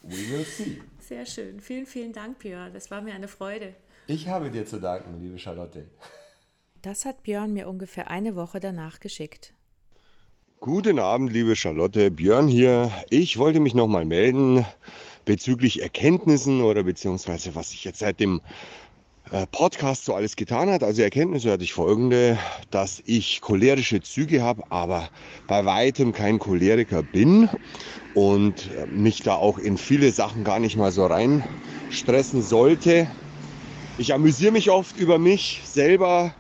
[0.04, 0.82] We will see.
[1.00, 1.60] Sehr schön.
[1.60, 2.74] Vielen, vielen Dank, Björn.
[2.74, 3.74] Das war mir eine Freude.
[4.08, 5.86] Ich habe dir zu danken, liebe Charlotte.
[6.82, 9.54] Das hat Björn mir ungefähr eine Woche danach geschickt.
[10.60, 12.12] Guten Abend, liebe Charlotte.
[12.12, 12.92] Björn hier.
[13.10, 14.66] Ich wollte mich nochmal melden
[15.26, 18.42] bezüglich Erkenntnissen oder beziehungsweise was ich jetzt seit dem
[19.52, 20.84] Podcast so alles getan hat.
[20.84, 22.38] Also Erkenntnisse hatte ich folgende,
[22.72, 25.10] dass ich cholerische Züge habe, aber
[25.48, 27.50] bei weitem kein Choleriker bin
[28.14, 31.44] und äh, mich da auch in viele Sachen gar nicht mal so rein
[31.90, 33.08] stressen sollte.
[33.98, 36.34] Ich amüsiere mich oft über mich selber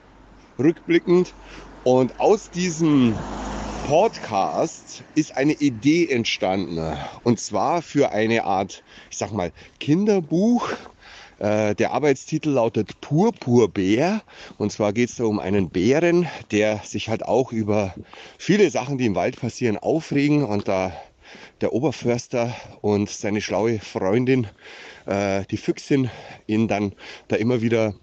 [0.59, 1.33] rückblickend
[1.83, 3.15] und aus diesem
[3.87, 6.97] Podcast ist eine Idee entstanden.
[7.23, 10.73] Und zwar für eine Art, ich sag mal, Kinderbuch.
[11.39, 14.21] Äh, der Arbeitstitel lautet Purpurbär.
[14.57, 17.93] Und zwar geht es da um einen Bären, der sich halt auch über
[18.37, 20.43] viele Sachen, die im Wald passieren, aufregen.
[20.43, 20.93] Und da
[21.61, 24.47] der Oberförster und seine schlaue Freundin,
[25.05, 26.09] äh, die Füchsin,
[26.45, 26.93] ihn dann
[27.27, 27.93] da immer wieder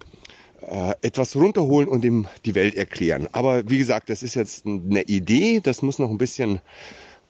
[0.61, 3.27] äh, etwas runterholen und ihm die Welt erklären.
[3.31, 6.59] Aber wie gesagt, das ist jetzt eine Idee, das muss noch ein bisschen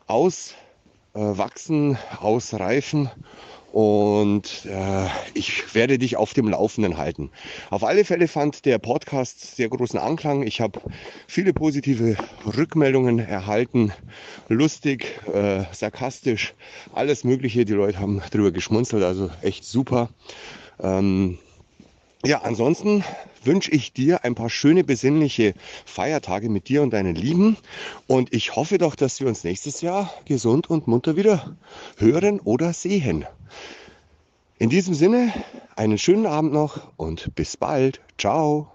[0.08, 3.10] auswachsen, ausreifen
[3.76, 7.30] und äh, ich werde dich auf dem Laufenden halten.
[7.72, 10.44] Auf alle Fälle fand der Podcast sehr großen Anklang.
[10.44, 10.80] Ich habe
[11.28, 12.16] viele positive
[12.46, 13.92] Rückmeldungen erhalten,
[14.48, 16.54] lustig, äh, sarkastisch,
[16.94, 17.66] alles Mögliche.
[17.66, 20.08] Die Leute haben drüber geschmunzelt, also echt super.
[20.82, 21.38] Ähm,
[22.24, 23.04] ja, ansonsten
[23.46, 25.54] wünsche ich dir ein paar schöne besinnliche
[25.86, 27.58] Feiertage mit dir und deinen Lieben.
[28.08, 31.56] Und ich hoffe doch, dass wir uns nächstes Jahr gesund und munter wieder
[31.98, 33.26] hören oder sehen.
[34.58, 35.34] In diesem Sinne,
[35.76, 38.00] einen schönen Abend noch und bis bald.
[38.18, 38.75] Ciao.